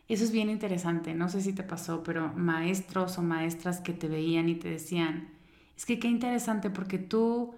Eso 0.07 0.23
es 0.23 0.31
bien 0.31 0.51
interesante, 0.51 1.14
no 1.14 1.29
sé 1.29 1.40
si 1.40 1.53
te 1.53 1.64
pasó, 1.64 2.05
pero 2.05 2.33
maestros 2.37 3.18
o 3.18 3.23
maestras 3.23 3.81
que 3.81 3.92
te 3.92 4.07
veían 4.07 4.49
y 4.49 4.55
te 4.55 4.70
decían, 4.70 5.31
es 5.77 5.85
que 5.85 5.99
qué 5.99 6.07
interesante 6.07 6.70
porque 6.70 6.99
tú 6.99 7.57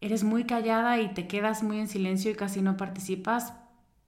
eres 0.00 0.24
muy 0.24 0.44
callada 0.44 0.98
y 1.02 1.12
te 1.12 1.28
quedas 1.28 1.62
muy 1.62 1.80
en 1.80 1.88
silencio 1.88 2.30
y 2.30 2.34
casi 2.34 2.62
no 2.62 2.78
participas, 2.78 3.52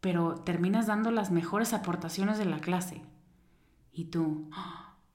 pero 0.00 0.36
terminas 0.36 0.86
dando 0.86 1.10
las 1.10 1.30
mejores 1.30 1.74
aportaciones 1.74 2.38
de 2.38 2.46
la 2.46 2.60
clase. 2.60 3.02
Y 3.92 4.06
tú, 4.06 4.48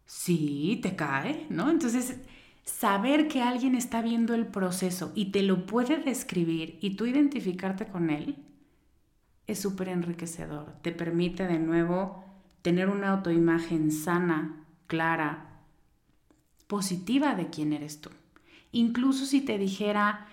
sí, 0.06 0.80
te 0.84 0.95
cae, 0.95 1.47
¿no? 1.49 1.71
Entonces, 1.71 2.19
saber 2.65 3.28
que 3.28 3.41
alguien 3.41 3.75
está 3.75 4.01
viendo 4.01 4.34
el 4.34 4.47
proceso 4.47 5.12
y 5.15 5.32
te 5.32 5.43
lo 5.43 5.65
puede 5.65 5.97
describir 5.97 6.78
y 6.82 6.95
tú 6.95 7.06
identificarte 7.06 7.86
con 7.86 8.10
él, 8.10 8.38
es 9.47 9.60
súper 9.60 9.89
enriquecedor. 9.89 10.73
Te 10.82 10.91
permite 10.91 11.47
de 11.47 11.60
nuevo 11.60 12.25
tener 12.63 12.89
una 12.89 13.12
autoimagen 13.12 13.91
sana, 13.91 14.65
clara, 14.88 15.60
positiva 16.67 17.36
de 17.36 17.51
quién 17.51 17.73
eres 17.73 18.01
tú. 18.01 18.10
Incluso 18.71 19.25
si 19.25 19.41
te 19.41 19.60
dijera, 19.60 20.28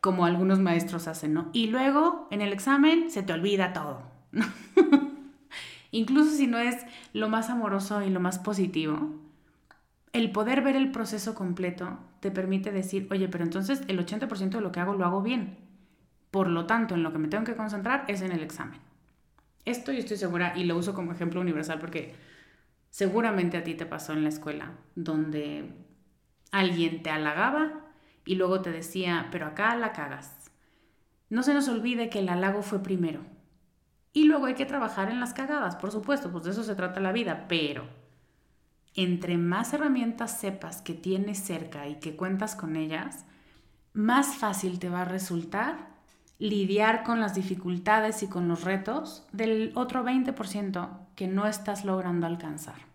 como 0.00 0.24
algunos 0.24 0.60
maestros 0.60 1.08
hacen, 1.08 1.34
¿no? 1.34 1.50
Y 1.52 1.66
luego 1.66 2.28
en 2.30 2.40
el 2.40 2.52
examen 2.52 3.10
se 3.10 3.22
te 3.22 3.32
olvida 3.32 3.72
todo. 3.72 4.02
Incluso 5.90 6.30
si 6.30 6.46
no 6.46 6.58
es 6.58 6.76
lo 7.12 7.28
más 7.28 7.50
amoroso 7.50 8.02
y 8.02 8.10
lo 8.10 8.20
más 8.20 8.38
positivo, 8.38 9.10
el 10.12 10.30
poder 10.30 10.62
ver 10.62 10.76
el 10.76 10.90
proceso 10.90 11.34
completo 11.34 11.98
te 12.20 12.30
permite 12.30 12.70
decir, 12.70 13.08
oye, 13.10 13.28
pero 13.28 13.44
entonces 13.44 13.82
el 13.88 13.98
80% 13.98 14.50
de 14.50 14.60
lo 14.60 14.72
que 14.72 14.80
hago 14.80 14.94
lo 14.94 15.04
hago 15.06 15.22
bien. 15.22 15.58
Por 16.30 16.48
lo 16.48 16.66
tanto, 16.66 16.94
en 16.94 17.02
lo 17.02 17.12
que 17.12 17.18
me 17.18 17.28
tengo 17.28 17.44
que 17.44 17.56
concentrar 17.56 18.04
es 18.08 18.22
en 18.22 18.32
el 18.32 18.42
examen. 18.42 18.80
Esto 19.64 19.92
yo 19.92 19.98
estoy 19.98 20.16
segura 20.16 20.52
y 20.56 20.64
lo 20.64 20.76
uso 20.76 20.94
como 20.94 21.12
ejemplo 21.12 21.40
universal 21.40 21.78
porque 21.78 22.14
seguramente 22.90 23.56
a 23.56 23.64
ti 23.64 23.74
te 23.74 23.86
pasó 23.86 24.12
en 24.12 24.22
la 24.22 24.28
escuela, 24.28 24.72
donde 24.94 25.72
alguien 26.50 27.02
te 27.02 27.10
halagaba 27.10 27.72
y 28.24 28.34
luego 28.34 28.60
te 28.60 28.70
decía, 28.70 29.28
pero 29.32 29.46
acá 29.46 29.74
la 29.76 29.92
cagas. 29.92 30.50
No 31.30 31.42
se 31.42 31.54
nos 31.54 31.68
olvide 31.68 32.10
que 32.10 32.18
el 32.18 32.28
halago 32.28 32.62
fue 32.62 32.82
primero. 32.82 33.20
Y 34.12 34.24
luego 34.24 34.46
hay 34.46 34.54
que 34.54 34.66
trabajar 34.66 35.10
en 35.10 35.20
las 35.20 35.32
cagadas, 35.32 35.76
por 35.76 35.90
supuesto, 35.90 36.30
pues 36.30 36.44
de 36.44 36.50
eso 36.50 36.64
se 36.64 36.74
trata 36.74 37.00
la 37.00 37.12
vida, 37.12 37.46
pero 37.48 38.01
entre 38.94 39.38
más 39.38 39.72
herramientas 39.72 40.38
sepas 40.38 40.82
que 40.82 40.94
tienes 40.94 41.38
cerca 41.38 41.88
y 41.88 41.96
que 41.96 42.16
cuentas 42.16 42.54
con 42.54 42.76
ellas, 42.76 43.24
más 43.94 44.36
fácil 44.36 44.78
te 44.78 44.88
va 44.88 45.02
a 45.02 45.06
resultar 45.06 45.92
lidiar 46.38 47.04
con 47.04 47.20
las 47.20 47.34
dificultades 47.34 48.22
y 48.22 48.26
con 48.26 48.48
los 48.48 48.64
retos 48.64 49.26
del 49.32 49.72
otro 49.76 50.04
20% 50.04 50.88
que 51.14 51.28
no 51.28 51.46
estás 51.46 51.84
logrando 51.84 52.26
alcanzar. 52.26 52.86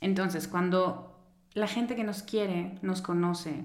Entonces, 0.00 0.48
cuando 0.48 1.20
la 1.54 1.68
gente 1.68 1.94
que 1.94 2.04
nos 2.04 2.22
quiere, 2.22 2.78
nos 2.82 3.00
conoce, 3.02 3.64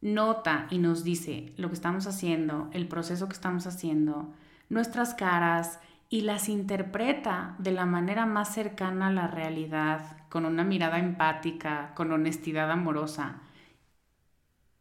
nota 0.00 0.66
y 0.70 0.78
nos 0.78 1.04
dice 1.04 1.52
lo 1.56 1.68
que 1.68 1.74
estamos 1.74 2.06
haciendo, 2.06 2.70
el 2.72 2.88
proceso 2.88 3.26
que 3.28 3.34
estamos 3.34 3.66
haciendo, 3.66 4.32
nuestras 4.70 5.14
caras 5.14 5.80
y 6.08 6.20
las 6.20 6.48
interpreta 6.48 7.56
de 7.58 7.72
la 7.72 7.86
manera 7.86 8.26
más 8.26 8.54
cercana 8.54 9.08
a 9.08 9.12
la 9.12 9.26
realidad, 9.26 10.16
con 10.28 10.44
una 10.44 10.64
mirada 10.64 10.98
empática, 10.98 11.92
con 11.94 12.12
honestidad 12.12 12.70
amorosa, 12.70 13.42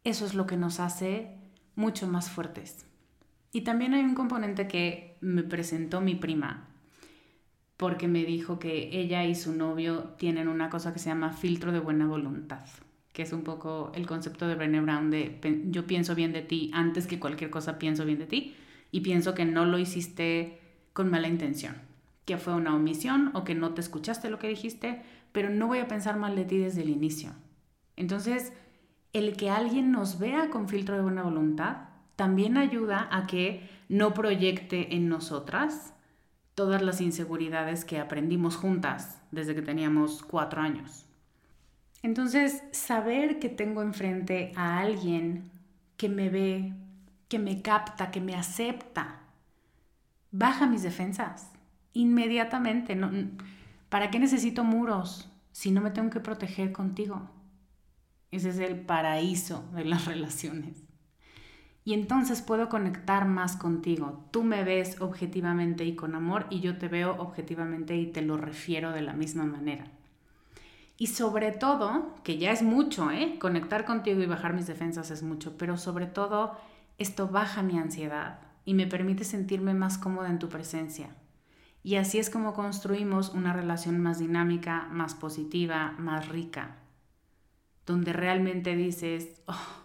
eso 0.04 0.26
es 0.26 0.36
lo 0.36 0.46
que 0.46 0.56
nos 0.56 0.80
hace 0.80 1.36
mucho 1.76 2.08
más 2.08 2.30
fuertes. 2.30 2.86
Y 3.52 3.62
también 3.62 3.94
hay 3.94 4.04
un 4.04 4.14
componente 4.14 4.68
que 4.68 5.18
me 5.22 5.42
presentó 5.42 6.00
mi 6.00 6.14
prima, 6.16 6.68
porque 7.78 8.08
me 8.08 8.24
dijo 8.24 8.60
que 8.60 8.90
ella 9.00 9.24
y 9.26 9.34
su 9.34 9.54
novio 9.54 10.14
tienen 10.18 10.48
una 10.48 10.70
cosa 10.70 10.94
que 10.94 11.00
se 11.00 11.10
llama 11.10 11.34
filtro 11.34 11.72
de 11.72 11.80
buena 11.80 12.06
voluntad, 12.06 12.66
que 13.14 13.24
es 13.24 13.34
un 13.34 13.44
poco 13.44 13.92
el 13.96 14.06
concepto 14.06 14.48
de 14.48 14.56
Brené 14.56 14.82
Brown 14.82 15.10
de 15.10 15.40
yo 15.72 15.88
pienso 15.88 16.16
bien 16.16 16.34
de 16.34 16.42
ti 16.42 16.70
antes 16.74 17.08
que 17.08 17.20
cualquier 17.20 17.50
cosa 17.50 17.80
pienso 17.80 18.06
bien 18.06 18.20
de 18.20 18.28
ti 18.28 18.56
y 18.92 19.02
pienso 19.02 19.34
que 19.34 19.46
no 19.46 19.66
lo 19.66 19.80
hiciste 19.80 20.62
con 20.96 21.10
mala 21.12 21.28
intención, 21.28 21.76
que 22.24 22.38
fue 22.38 22.54
una 22.54 22.74
omisión 22.74 23.32
o 23.34 23.44
que 23.44 23.54
no 23.54 23.74
te 23.74 23.82
escuchaste 23.82 24.30
lo 24.30 24.40
que 24.40 24.48
dijiste, 24.48 25.02
pero 25.34 25.50
no 25.50 25.68
voy 25.68 25.80
a 25.80 25.90
pensar 25.90 26.16
mal 26.16 26.38
de 26.38 26.46
ti 26.46 26.58
desde 26.58 26.84
el 26.84 26.90
inicio. 26.90 27.32
Entonces, 27.98 28.54
el 29.12 29.36
que 29.36 29.50
alguien 29.50 29.92
nos 29.92 30.20
vea 30.20 30.50
con 30.50 30.70
filtro 30.70 30.96
de 30.96 31.02
buena 31.02 31.24
voluntad 31.24 31.90
también 32.16 32.56
ayuda 32.56 33.10
a 33.12 33.28
que 33.28 33.70
no 33.90 34.14
proyecte 34.14 34.96
en 34.96 35.10
nosotras 35.10 35.94
todas 36.56 36.82
las 36.82 37.02
inseguridades 37.02 37.84
que 37.84 38.00
aprendimos 38.00 38.56
juntas 38.56 39.22
desde 39.32 39.54
que 39.54 39.62
teníamos 39.62 40.24
cuatro 40.24 40.62
años. 40.62 41.08
Entonces, 42.04 42.64
saber 42.72 43.40
que 43.40 43.50
tengo 43.50 43.82
enfrente 43.82 44.54
a 44.56 44.80
alguien 44.80 45.52
que 45.98 46.08
me 46.08 46.30
ve, 46.30 46.72
que 47.28 47.38
me 47.38 47.62
capta, 47.62 48.12
que 48.12 48.22
me 48.22 48.36
acepta, 48.36 49.25
baja 50.38 50.68
mis 50.68 50.84
defensas 50.84 51.52
inmediatamente. 51.94 52.98
¿Para 53.90 54.12
qué 54.12 54.20
necesito 54.20 54.64
muros 54.64 55.32
si 55.52 55.72
no 55.72 55.82
me 55.82 55.92
tengo 55.92 56.10
que 56.10 56.20
proteger 56.20 56.72
contigo? 56.72 57.30
Ese 58.32 58.50
es 58.50 58.60
el 58.60 58.82
paraíso 58.82 59.70
de 59.74 59.86
las 59.86 60.06
relaciones. 60.14 60.84
Y 61.86 61.94
entonces 61.94 62.42
puedo 62.42 62.68
conectar 62.68 63.28
más 63.28 63.56
contigo. 63.56 64.28
Tú 64.32 64.44
me 64.44 64.64
ves 64.64 65.00
objetivamente 65.02 65.86
y 65.86 65.96
con 65.96 66.16
amor 66.16 66.48
y 66.50 66.60
yo 66.60 66.78
te 66.78 66.88
veo 66.88 67.16
objetivamente 67.20 67.96
y 67.96 68.08
te 68.08 68.24
lo 68.24 68.38
refiero 68.38 68.92
de 68.92 69.02
la 69.02 69.14
misma 69.14 69.46
manera. 69.46 69.86
Y 70.98 71.08
sobre 71.08 71.52
todo, 71.52 72.16
que 72.24 72.38
ya 72.38 72.52
es 72.52 72.64
mucho, 72.64 73.12
¿eh? 73.12 73.38
Conectar 73.40 73.86
contigo 73.86 74.22
y 74.22 74.26
bajar 74.26 74.54
mis 74.54 74.66
defensas 74.66 75.12
es 75.12 75.24
mucho, 75.24 75.58
pero 75.58 75.78
sobre 75.78 76.08
todo 76.08 76.58
esto 76.98 77.28
baja 77.28 77.62
mi 77.62 77.78
ansiedad 77.78 78.40
y 78.66 78.74
me 78.74 78.88
permite 78.88 79.24
sentirme 79.24 79.74
más 79.74 79.98
cómoda 79.98 80.30
en 80.30 80.40
tu 80.40 80.50
presencia. 80.50 81.16
Y 81.84 81.96
así 81.96 82.18
es 82.18 82.30
como 82.30 82.54
construimos 82.54 83.30
una 83.30 83.54
relación 83.54 84.02
más 84.02 84.20
dinámica, 84.20 84.88
más 84.92 85.14
positiva, 85.14 85.94
más 86.00 86.28
rica 86.28 86.78
donde 87.86 88.14
realmente 88.14 88.76
dices, 88.76 89.42
oh, 89.46 89.84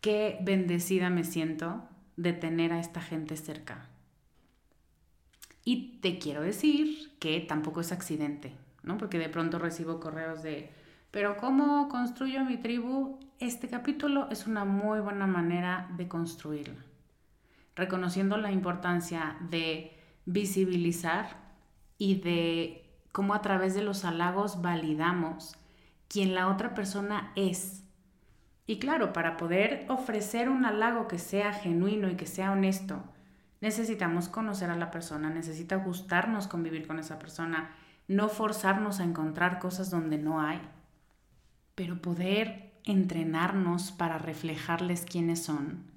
qué 0.00 0.38
bendecida 0.42 1.10
me 1.10 1.24
siento 1.24 1.82
de 2.16 2.32
tener 2.32 2.72
a 2.72 2.80
esta 2.80 3.00
gente 3.00 3.36
cerca. 3.36 3.88
Y 5.64 5.98
te 6.00 6.18
quiero 6.18 6.42
decir 6.42 7.16
que 7.18 7.40
tampoco 7.40 7.80
es 7.80 7.90
accidente, 7.90 8.52
¿no? 8.82 8.98
Porque 8.98 9.18
de 9.18 9.30
pronto 9.30 9.58
recibo 9.58 9.98
correos 9.98 10.42
de, 10.42 10.70
pero 11.10 11.38
¿cómo 11.38 11.88
construyo 11.88 12.44
mi 12.44 12.58
tribu? 12.58 13.18
Este 13.40 13.68
capítulo 13.68 14.28
es 14.30 14.46
una 14.46 14.66
muy 14.66 15.00
buena 15.00 15.26
manera 15.26 15.90
de 15.96 16.06
construirla, 16.06 16.84
reconociendo 17.76 18.36
la 18.36 18.52
importancia 18.52 19.36
de 19.40 19.96
visibilizar 20.26 21.36
y 21.98 22.16
de 22.20 22.84
cómo 23.12 23.34
a 23.34 23.42
través 23.42 23.74
de 23.74 23.82
los 23.82 24.04
halagos 24.04 24.62
validamos 24.62 25.56
quien 26.08 26.34
la 26.34 26.48
otra 26.48 26.74
persona 26.74 27.32
es. 27.36 27.84
Y 28.66 28.78
claro, 28.78 29.12
para 29.12 29.36
poder 29.36 29.84
ofrecer 29.88 30.48
un 30.48 30.64
halago 30.64 31.08
que 31.08 31.18
sea 31.18 31.52
genuino 31.52 32.08
y 32.08 32.16
que 32.16 32.26
sea 32.26 32.52
honesto, 32.52 33.02
necesitamos 33.60 34.28
conocer 34.28 34.70
a 34.70 34.76
la 34.76 34.90
persona, 34.90 35.30
necesita 35.30 35.76
gustarnos 35.76 36.46
convivir 36.46 36.86
con 36.86 36.98
esa 36.98 37.18
persona, 37.18 37.70
no 38.08 38.28
forzarnos 38.28 39.00
a 39.00 39.04
encontrar 39.04 39.58
cosas 39.58 39.90
donde 39.90 40.18
no 40.18 40.40
hay, 40.40 40.60
pero 41.74 42.00
poder 42.00 42.80
entrenarnos 42.84 43.92
para 43.92 44.18
reflejarles 44.18 45.04
quiénes 45.04 45.42
son 45.42 45.93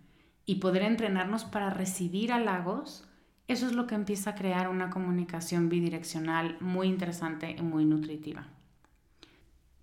y 0.48 0.56
poder 0.56 0.82
entrenarnos 0.82 1.46
para 1.46 1.70
recibir 1.70 2.34
halagos 2.34 3.08
eso 3.48 3.66
es 3.66 3.74
lo 3.74 3.88
que 3.88 3.96
empieza 3.96 4.32
a 4.32 4.36
crear 4.36 4.68
una 4.68 4.90
comunicación 4.90 5.70
bidireccional 5.70 6.58
muy 6.60 6.88
interesante 6.88 7.56
y 7.58 7.62
muy 7.62 7.86
nutritiva. 7.86 8.46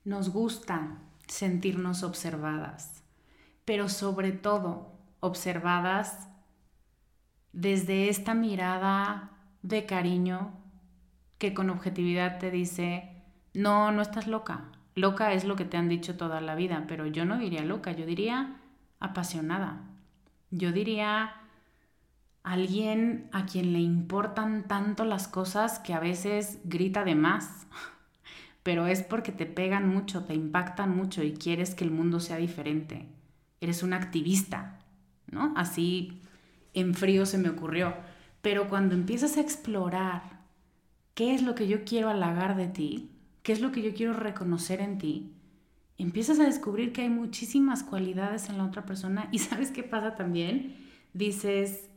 Nos 0.05 0.29
gusta 0.29 0.99
sentirnos 1.27 2.03
observadas, 2.03 3.03
pero 3.65 3.89
sobre 3.89 4.33
todo 4.33 4.93
observadas 5.21 6.29
desde 7.55 8.11
esta 8.11 8.35
mirada 8.35 9.31
de 9.63 9.87
cariño 9.87 10.53
que 11.39 11.55
con 11.55 11.71
objetividad 11.71 12.39
te 12.39 12.51
dice, 12.51 13.23
no, 13.55 13.93
no 13.93 14.03
estás 14.03 14.27
loca. 14.27 14.73
Loca 14.95 15.33
es 15.33 15.45
lo 15.45 15.57
que 15.57 15.65
te 15.65 15.79
han 15.79 15.89
dicho 15.89 16.19
toda 16.19 16.43
la 16.43 16.55
vida, 16.55 16.85
pero 16.87 17.07
yo 17.07 17.25
no 17.25 17.39
diría 17.39 17.65
loca, 17.65 17.93
yo 17.93 18.05
diría 18.05 18.61
apasionada. 19.01 19.94
Yo 20.57 20.71
diría 20.71 21.35
alguien 22.43 23.29
a 23.33 23.47
quien 23.47 23.73
le 23.73 23.81
importan 23.81 24.69
tanto 24.69 25.05
las 25.05 25.29
cosas 25.29 25.79
que 25.79 25.95
a 25.95 26.01
veces 26.01 26.59
grita 26.65 27.05
de 27.05 27.15
más, 27.15 27.67
pero 28.63 28.87
es 28.87 29.03
porque 29.03 29.33
te 29.33 29.47
pegan 29.47 29.89
mucho, 29.89 30.25
te 30.25 30.35
impactan 30.35 30.97
mucho 30.97 31.23
y 31.23 31.35
quieres 31.35 31.75
que 31.75 31.85
el 31.85 31.91
mundo 31.91 32.21
sea 32.21 32.37
diferente. 32.37 33.09
Eres 33.61 33.83
un 33.83 33.93
activista, 33.95 34.81
¿no? 35.31 35.55
Así 35.57 36.21
en 36.75 36.95
frío 36.95 37.27
se 37.27 37.39
me 37.39 37.51
ocurrió. 37.51 37.95
Pero 38.43 38.69
cuando 38.69 38.95
empiezas 38.95 39.37
a 39.37 39.41
explorar 39.41 40.23
qué 41.15 41.35
es 41.35 41.43
lo 41.43 41.55
que 41.55 41.69
yo 41.69 41.85
quiero 41.85 42.11
halagar 42.11 42.57
de 42.57 42.69
ti, 42.69 43.11
qué 43.43 43.53
es 43.53 43.61
lo 43.61 43.73
que 43.73 43.83
yo 43.83 43.95
quiero 43.95 44.15
reconocer 44.15 44.81
en 44.81 44.99
ti, 44.99 45.34
empiezas 45.99 46.41
a 46.41 46.45
descubrir 46.45 46.93
que 46.93 47.03
hay 47.03 47.09
muchísimas 47.09 47.83
cualidades 47.83 48.49
en 48.49 48.59
la 48.59 48.65
otra 48.65 48.85
persona 48.85 49.29
y 49.33 49.39
sabes 49.41 49.71
qué 49.71 49.83
pasa 49.83 50.15
también? 50.15 50.77
Dices, 51.13 51.91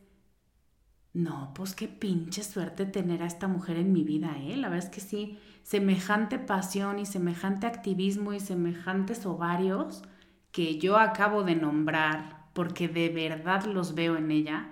no, 1.14 1.52
pues 1.56 1.74
qué 1.74 1.88
pinche 1.88 2.44
suerte 2.44 2.86
tener 2.86 3.24
a 3.24 3.28
esta 3.28 3.48
mujer 3.48 3.78
en 3.78 3.92
mi 3.92 4.04
vida, 4.04 4.38
¿eh? 4.40 4.56
La 4.56 4.70
verdad 4.70 4.86
es 4.88 4.94
que 4.94 5.02
sí, 5.02 5.40
semejante 5.64 6.38
pasión 6.38 7.00
y 7.00 7.06
semejante 7.06 7.66
activismo 7.66 8.34
y 8.34 8.40
semejantes 8.40 9.26
ovarios 9.26 10.04
que 10.52 10.78
yo 10.78 10.98
acabo 10.98 11.44
de 11.44 11.56
nombrar 11.56 12.50
porque 12.54 12.88
de 12.88 13.10
verdad 13.10 13.66
los 13.66 13.94
veo 13.94 14.16
en 14.16 14.32
ella, 14.32 14.72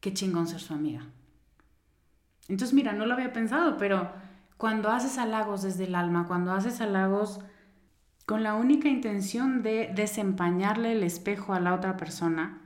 qué 0.00 0.12
chingón 0.12 0.46
ser 0.46 0.60
su 0.60 0.74
amiga. 0.74 1.06
Entonces, 2.48 2.74
mira, 2.74 2.92
no 2.92 3.06
lo 3.06 3.14
había 3.14 3.32
pensado, 3.32 3.76
pero 3.78 4.12
cuando 4.56 4.90
haces 4.90 5.18
halagos 5.18 5.62
desde 5.62 5.84
el 5.84 5.94
alma, 5.94 6.26
cuando 6.26 6.52
haces 6.52 6.80
halagos 6.80 7.40
con 8.26 8.42
la 8.42 8.54
única 8.54 8.88
intención 8.88 9.62
de 9.62 9.92
desempañarle 9.94 10.92
el 10.92 11.02
espejo 11.02 11.52
a 11.52 11.60
la 11.60 11.74
otra 11.74 11.96
persona, 11.96 12.62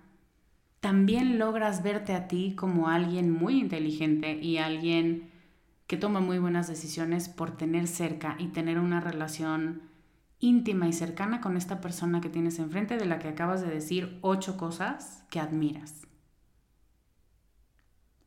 también 0.81 1.39
logras 1.39 1.83
verte 1.83 2.15
a 2.15 2.29
ti 2.29 2.55
como 2.55 2.89
alguien 2.89 3.31
muy 3.31 3.59
inteligente 3.59 4.39
y 4.41 4.59
alguien 4.59 5.31
que 5.89 5.97
toma 5.97 6.21
muy 6.21 6.39
buenas 6.39 6.69
decisiones 6.69 7.29
por 7.29 7.57
tener 7.57 7.89
cerca 7.89 8.37
y 8.39 8.49
tener 8.49 8.79
una 8.79 9.01
relación 9.01 9.83
íntima 10.39 10.87
y 10.87 10.93
cercana 10.93 11.41
con 11.41 11.57
esta 11.57 11.81
persona 11.81 12.21
que 12.21 12.29
tienes 12.29 12.61
enfrente 12.61 12.97
de 12.97 13.07
la 13.07 13.19
que 13.19 13.29
acabas 13.29 13.61
de 13.61 13.71
decir 13.71 14.19
ocho 14.21 14.57
cosas 14.57 15.25
que 15.31 15.41
admiras. 15.41 16.07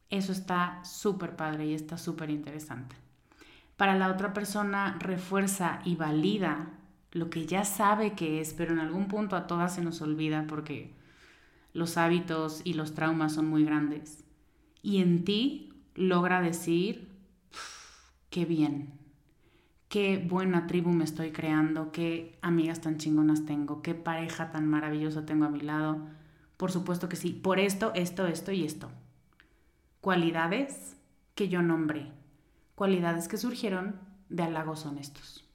Eso 0.09 0.33
está 0.33 0.83
súper 0.83 1.37
padre 1.37 1.67
y 1.67 1.73
está 1.73 1.97
súper 1.97 2.29
interesante. 2.29 2.97
Para 3.77 3.95
la 3.95 4.09
otra 4.09 4.33
persona 4.33 4.97
refuerza 4.99 5.79
y 5.85 5.95
valida 5.95 6.80
lo 7.11 7.29
que 7.29 7.45
ya 7.45 7.65
sabe 7.65 8.13
que 8.13 8.41
es, 8.41 8.53
pero 8.53 8.73
en 8.73 8.79
algún 8.79 9.07
punto 9.07 9.35
a 9.35 9.47
todas 9.47 9.75
se 9.75 9.81
nos 9.81 10.01
olvida 10.01 10.45
porque 10.47 10.93
los 11.73 11.97
hábitos 11.97 12.61
y 12.63 12.73
los 12.73 12.93
traumas 12.93 13.33
son 13.33 13.47
muy 13.47 13.65
grandes. 13.65 14.23
Y 14.81 15.01
en 15.01 15.23
ti 15.23 15.73
logra 15.95 16.41
decir, 16.41 17.09
qué 18.29 18.45
bien, 18.45 18.93
qué 19.89 20.17
buena 20.17 20.67
tribu 20.67 20.91
me 20.91 21.03
estoy 21.03 21.31
creando, 21.31 21.91
qué 21.91 22.37
amigas 22.41 22.81
tan 22.81 22.97
chingonas 22.97 23.45
tengo, 23.45 23.81
qué 23.81 23.93
pareja 23.93 24.51
tan 24.51 24.67
maravillosa 24.67 25.25
tengo 25.25 25.45
a 25.45 25.49
mi 25.49 25.59
lado. 25.59 26.07
Por 26.55 26.71
supuesto 26.71 27.09
que 27.09 27.17
sí, 27.17 27.31
por 27.31 27.59
esto, 27.59 27.91
esto, 27.93 28.25
esto 28.25 28.51
y 28.51 28.63
esto. 28.63 28.89
Cualidades 29.99 30.95
que 31.35 31.49
yo 31.49 31.61
nombré, 31.61 32.11
cualidades 32.75 33.27
que 33.27 33.37
surgieron 33.37 33.95
de 34.29 34.43
halagos 34.43 34.85
honestos. 34.85 35.50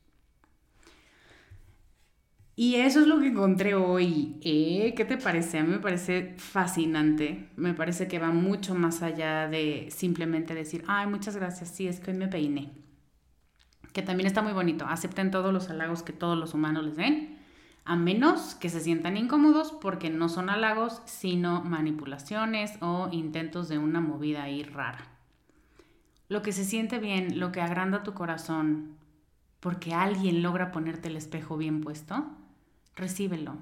Y 2.59 2.76
eso 2.76 3.00
es 3.02 3.07
lo 3.07 3.20
que 3.20 3.26
encontré 3.26 3.74
hoy. 3.74 4.40
¿eh? 4.42 4.94
¿Qué 4.96 5.04
te 5.04 5.18
parece? 5.18 5.59
A 5.59 5.62
mí 5.62 5.72
me 5.72 5.78
parece 5.78 6.34
fascinante. 6.38 7.50
Me 7.54 7.74
parece 7.74 8.09
que 8.09 8.18
va 8.18 8.30
mucho 8.30 8.74
más 8.74 9.02
allá 9.02 9.46
de 9.46 9.88
simplemente 9.90 10.54
decir, 10.54 10.82
ay, 10.88 11.07
muchas 11.07 11.36
gracias, 11.36 11.68
sí, 11.68 11.86
es 11.86 12.00
que 12.00 12.12
hoy 12.12 12.16
me 12.16 12.28
peiné. 12.28 12.72
Que 13.92 14.00
también 14.00 14.26
está 14.26 14.40
muy 14.40 14.54
bonito. 14.54 14.86
Acepten 14.86 15.30
todos 15.30 15.52
los 15.52 15.68
halagos 15.68 16.02
que 16.02 16.14
todos 16.14 16.38
los 16.38 16.54
humanos 16.54 16.86
les 16.86 16.96
den, 16.96 17.38
a 17.84 17.94
menos 17.94 18.54
que 18.54 18.70
se 18.70 18.80
sientan 18.80 19.18
incómodos 19.18 19.72
porque 19.72 20.09
no 20.09 20.30
son 20.30 20.48
halagos, 20.48 21.02
sino 21.04 21.62
manipulaciones 21.62 22.78
o 22.80 23.11
intentos 23.12 23.68
de 23.68 23.76
una 23.76 24.00
movida 24.00 24.44
ahí 24.44 24.62
rara. 24.62 25.07
Lo 26.30 26.40
que 26.40 26.52
se 26.52 26.64
siente 26.64 26.98
bien, 27.00 27.38
lo 27.38 27.52
que 27.52 27.61
agranda 27.61 28.02
tu 28.02 28.14
corazón, 28.14 28.96
porque 29.61 29.92
alguien 29.92 30.42
logra 30.42 30.72
ponerte 30.72 31.09
el 31.09 31.16
espejo 31.16 31.57
bien 31.59 31.82
puesto, 31.82 32.26
recíbelo. 32.97 33.57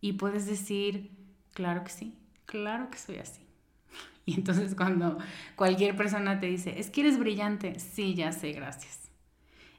Y 0.00 0.14
puedes 0.14 0.46
decir, 0.46 1.10
claro 1.52 1.84
que 1.84 1.90
sí, 1.90 2.18
claro 2.46 2.90
que 2.90 2.98
soy 2.98 3.18
así. 3.18 3.42
Y 4.26 4.34
entonces 4.34 4.74
cuando 4.74 5.18
cualquier 5.56 5.96
persona 5.96 6.40
te 6.40 6.46
dice, 6.46 6.78
es 6.78 6.90
que 6.90 7.00
eres 7.00 7.18
brillante, 7.18 7.78
sí, 7.80 8.14
ya 8.14 8.32
sé, 8.32 8.52
gracias. 8.52 9.10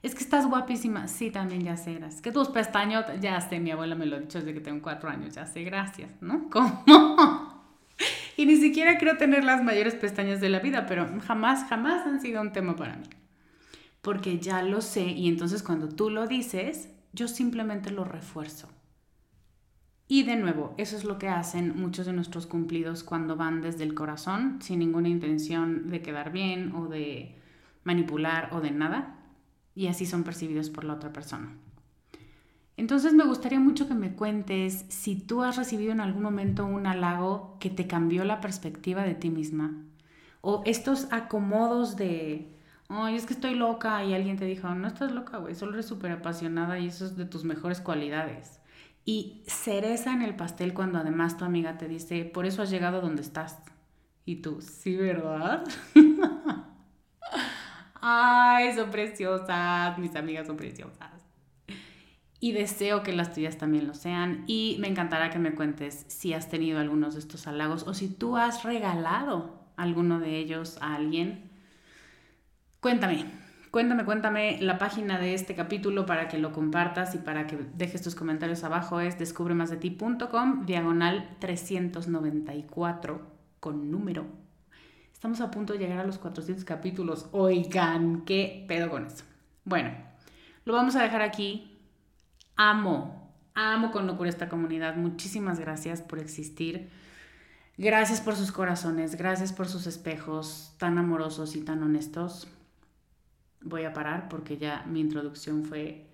Es 0.04 0.16
que 0.16 0.24
estás 0.24 0.48
guapísima, 0.48 1.08
sí, 1.08 1.30
también 1.30 1.64
ya 1.64 1.78
sé, 1.78 1.94
gracias. 1.94 2.22
Que 2.22 2.32
tus 2.32 2.50
pestaños, 2.50 3.06
ya 3.20 3.40
sé, 3.40 3.60
mi 3.60 3.72
abuela 3.72 3.96
me 3.96 4.08
lo 4.08 4.16
ha 4.16 4.20
dicho 4.20 4.40
desde 4.40 4.54
que 4.54 4.60
tengo 4.60 4.82
cuatro 4.82 5.10
años, 5.10 5.36
ya 5.36 5.46
sé, 5.46 5.64
gracias, 5.64 6.12
¿no? 6.22 6.50
¿Cómo? 6.52 6.84
Y 8.36 8.46
ni 8.46 8.58
siquiera 8.58 8.98
creo 8.98 9.18
tener 9.18 9.44
las 9.44 9.64
mayores 9.64 9.94
pestañas 9.94 10.42
de 10.42 10.50
la 10.50 10.60
vida, 10.60 10.88
pero 10.88 11.08
jamás, 11.26 11.68
jamás 11.70 12.08
han 12.08 12.20
sido 12.20 12.42
un 12.42 12.52
tema 12.52 12.76
para 12.76 12.96
mí. 12.96 13.06
Porque 14.02 14.40
ya 14.40 14.64
lo 14.64 14.82
sé 14.82 15.04
y 15.04 15.28
entonces 15.28 15.62
cuando 15.62 15.88
tú 15.88 16.10
lo 16.10 16.26
dices, 16.26 16.90
yo 17.14 17.28
simplemente 17.28 17.92
lo 17.92 18.04
refuerzo. 18.04 18.68
Y 20.14 20.24
de 20.24 20.36
nuevo, 20.36 20.74
eso 20.76 20.98
es 20.98 21.06
lo 21.06 21.18
que 21.18 21.30
hacen 21.30 21.80
muchos 21.80 22.06
de 22.06 22.12
nuestros 22.12 22.46
cumplidos 22.46 23.02
cuando 23.02 23.38
van 23.38 23.62
desde 23.62 23.86
el 23.86 23.94
corazón, 23.94 24.58
sin 24.62 24.80
ninguna 24.80 25.08
intención 25.08 25.90
de 25.90 26.02
quedar 26.02 26.34
bien 26.34 26.76
o 26.76 26.90
de 26.90 27.40
manipular 27.86 28.50
o 28.52 28.60
de 28.60 28.72
nada. 28.72 29.16
Y 29.74 29.88
así 29.88 30.06
son 30.06 30.26
percibidos 30.26 30.70
por 30.70 30.84
la 30.84 30.96
otra 30.96 31.14
persona. 31.14 31.56
Entonces 32.76 33.14
me 33.14 33.24
gustaría 33.24 33.62
mucho 33.62 33.88
que 33.88 33.94
me 33.94 34.14
cuentes 34.14 34.84
si 34.90 35.16
tú 35.16 35.44
has 35.44 35.56
recibido 35.56 35.94
en 35.94 36.02
algún 36.02 36.24
momento 36.24 36.66
un 36.66 36.88
halago 36.88 37.56
que 37.62 37.70
te 37.70 37.88
cambió 37.88 38.26
la 38.26 38.42
perspectiva 38.42 39.04
de 39.04 39.16
ti 39.16 39.30
misma. 39.30 39.82
O 40.42 40.62
estos 40.66 41.08
acomodos 41.14 41.96
de, 41.96 42.54
ay, 42.90 43.16
es 43.16 43.26
que 43.26 43.34
estoy 43.34 43.56
loca 43.56 44.04
y 44.04 44.14
alguien 44.14 44.36
te 44.36 44.44
dijo, 44.44 44.68
no 44.76 44.90
estás 44.90 45.14
loca, 45.14 45.38
güey, 45.38 45.56
solo 45.56 45.76
eres 45.76 45.86
súper 45.86 46.12
apasionada 46.12 46.80
y 46.80 46.88
eso 46.88 47.06
es 47.06 47.16
de 47.16 47.24
tus 47.24 47.46
mejores 47.46 47.80
cualidades. 47.80 48.61
Y 49.14 49.44
cereza 49.46 50.14
en 50.14 50.22
el 50.22 50.38
pastel 50.38 50.74
cuando 50.74 50.98
además 50.98 51.36
tu 51.36 51.44
amiga 51.44 51.78
te 51.78 51.90
dice, 51.90 52.24
por 52.24 52.46
eso 52.46 52.62
has 52.62 52.70
llegado 52.70 53.02
donde 53.02 53.22
estás. 53.22 53.58
Y 54.24 54.38
tú, 54.38 54.62
sí, 54.62 54.96
¿verdad? 54.96 55.66
Ay, 57.96 58.74
son 58.74 58.90
preciosas, 58.90 59.98
mis 59.98 60.16
amigas 60.16 60.48
son 60.48 60.56
preciosas. 60.56 61.12
Y 62.40 62.54
deseo 62.54 63.04
que 63.04 63.12
las 63.12 63.34
tuyas 63.34 63.58
también 63.58 63.86
lo 63.86 63.96
sean. 63.96 64.46
Y 64.48 64.78
me 64.80 64.88
encantará 64.88 65.30
que 65.30 65.40
me 65.40 65.56
cuentes 65.56 66.06
si 66.08 66.34
has 66.34 66.48
tenido 66.48 66.80
algunos 66.80 67.16
de 67.16 67.20
estos 67.20 67.48
halagos 67.48 67.84
o 67.88 67.94
si 67.94 68.08
tú 68.08 68.38
has 68.38 68.64
regalado 68.64 69.60
alguno 69.76 70.22
de 70.22 70.38
ellos 70.38 70.78
a 70.80 70.96
alguien. 70.96 71.52
Cuéntame, 72.80 73.26
Cuéntame, 73.72 74.04
cuéntame 74.04 74.62
la 74.62 74.78
página 74.78 75.18
de 75.18 75.34
este 75.34 75.56
capítulo 75.56 76.06
para 76.06 76.28
que 76.28 76.38
lo 76.38 76.52
compartas 76.52 77.16
y 77.16 77.20
para 77.20 77.48
que 77.48 77.58
dejes 77.74 78.02
tus 78.02 78.16
comentarios 78.16 78.66
abajo 78.66 79.00
es 79.00 79.18
descubremasdeti.com 79.18 80.66
diagonal 80.66 81.38
394 81.40 83.22
con 83.62 83.90
número. 83.90 84.26
Estamos 85.14 85.40
a 85.40 85.52
punto 85.52 85.72
de 85.72 85.80
llegar 85.80 86.00
a 86.00 86.04
los 86.04 86.18
400 86.18 86.66
capítulos. 86.66 87.30
Oigan, 87.32 88.26
qué 88.26 88.66
pedo 88.68 88.90
con 88.90 89.06
eso. 89.06 89.24
Bueno, 89.64 89.92
lo 90.66 90.74
vamos 90.74 90.98
a 90.98 91.04
dejar 91.04 91.22
aquí. 91.22 91.80
Amo, 92.58 93.34
amo 93.54 93.92
con 93.92 94.06
locura 94.06 94.30
esta 94.30 94.50
comunidad. 94.50 94.98
Muchísimas 94.98 95.62
gracias 95.62 96.02
por 96.02 96.20
existir. 96.20 96.90
Gracias 97.78 98.20
por 98.20 98.36
sus 98.36 98.52
corazones, 98.52 99.16
gracias 99.16 99.54
por 99.54 99.70
sus 99.70 99.88
espejos 99.88 100.76
tan 100.78 100.98
amorosos 100.98 101.56
y 101.56 101.62
tan 101.62 101.82
honestos 101.84 102.50
voy 103.62 103.86
a 103.86 103.94
parar 103.94 104.30
porque 104.30 104.58
ya 104.58 104.84
mi 104.88 105.00
introducción 105.00 105.66
fue 105.66 106.08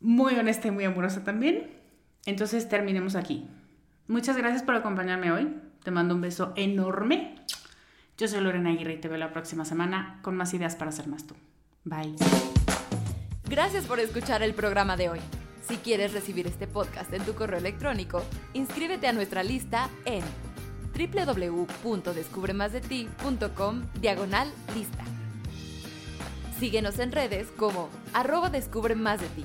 muy 0.00 0.34
honesta 0.36 0.68
y 0.68 0.70
muy 0.70 0.84
amorosa 0.84 1.24
también. 1.24 1.70
Entonces 2.26 2.68
terminemos 2.68 3.16
aquí. 3.16 3.48
Muchas 4.06 4.36
gracias 4.36 4.62
por 4.62 4.74
acompañarme 4.74 5.32
hoy. 5.32 5.54
Te 5.82 5.90
mando 5.90 6.14
un 6.14 6.22
beso 6.22 6.54
enorme 6.56 7.34
Yo 8.16 8.28
soy 8.28 8.40
Lorena 8.40 8.70
Aguirre 8.70 8.94
y 8.94 9.00
te 9.00 9.08
veo 9.08 9.18
la 9.18 9.32
próxima 9.32 9.64
semana 9.64 10.20
con 10.22 10.36
más 10.36 10.54
ideas 10.54 10.76
para 10.76 10.92
ser 10.92 11.08
más 11.08 11.26
tú. 11.26 11.34
Bye. 11.84 12.14
Gracias 13.48 13.86
por 13.86 13.98
escuchar 14.00 14.42
el 14.42 14.54
programa 14.54 14.96
de 14.96 15.10
hoy. 15.10 15.20
Si 15.66 15.76
quieres 15.76 16.12
recibir 16.12 16.46
este 16.46 16.66
podcast 16.66 17.10
en 17.12 17.22
tu 17.24 17.34
correo 17.34 17.58
electrónico, 17.58 18.22
inscríbete 18.52 19.08
a 19.08 19.12
nuestra 19.12 19.42
lista 19.42 19.88
en 20.04 20.22
www.descubremasdeti.com 20.94 23.82
diagonal 24.00 24.52
lista. 24.74 25.13
Síguenos 26.58 26.98
en 26.98 27.12
redes 27.12 27.48
como 27.56 27.88
arroba 28.12 28.48
descubre 28.50 28.94
más 28.94 29.20
de 29.20 29.28
ti. 29.28 29.44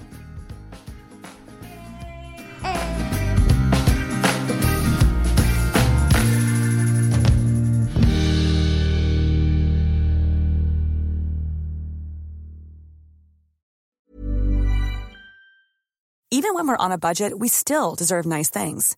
Even 16.32 16.54
when 16.54 16.68
we're 16.68 16.78
on 16.78 16.92
a 16.94 16.98
budget, 16.98 17.38
we 17.38 17.50
still 17.50 17.96
deserve 17.96 18.26
nice 18.26 18.50
things. 18.50 18.96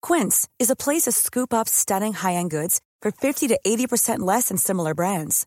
Quince 0.00 0.48
is 0.58 0.68
a 0.68 0.74
place 0.74 1.02
to 1.02 1.12
scoop 1.12 1.54
up 1.54 1.68
stunning 1.68 2.12
high-end 2.12 2.50
goods 2.50 2.80
for 3.00 3.12
50 3.12 3.48
to 3.48 3.60
80% 3.64 4.18
less 4.20 4.48
than 4.48 4.56
similar 4.56 4.92
brands. 4.92 5.46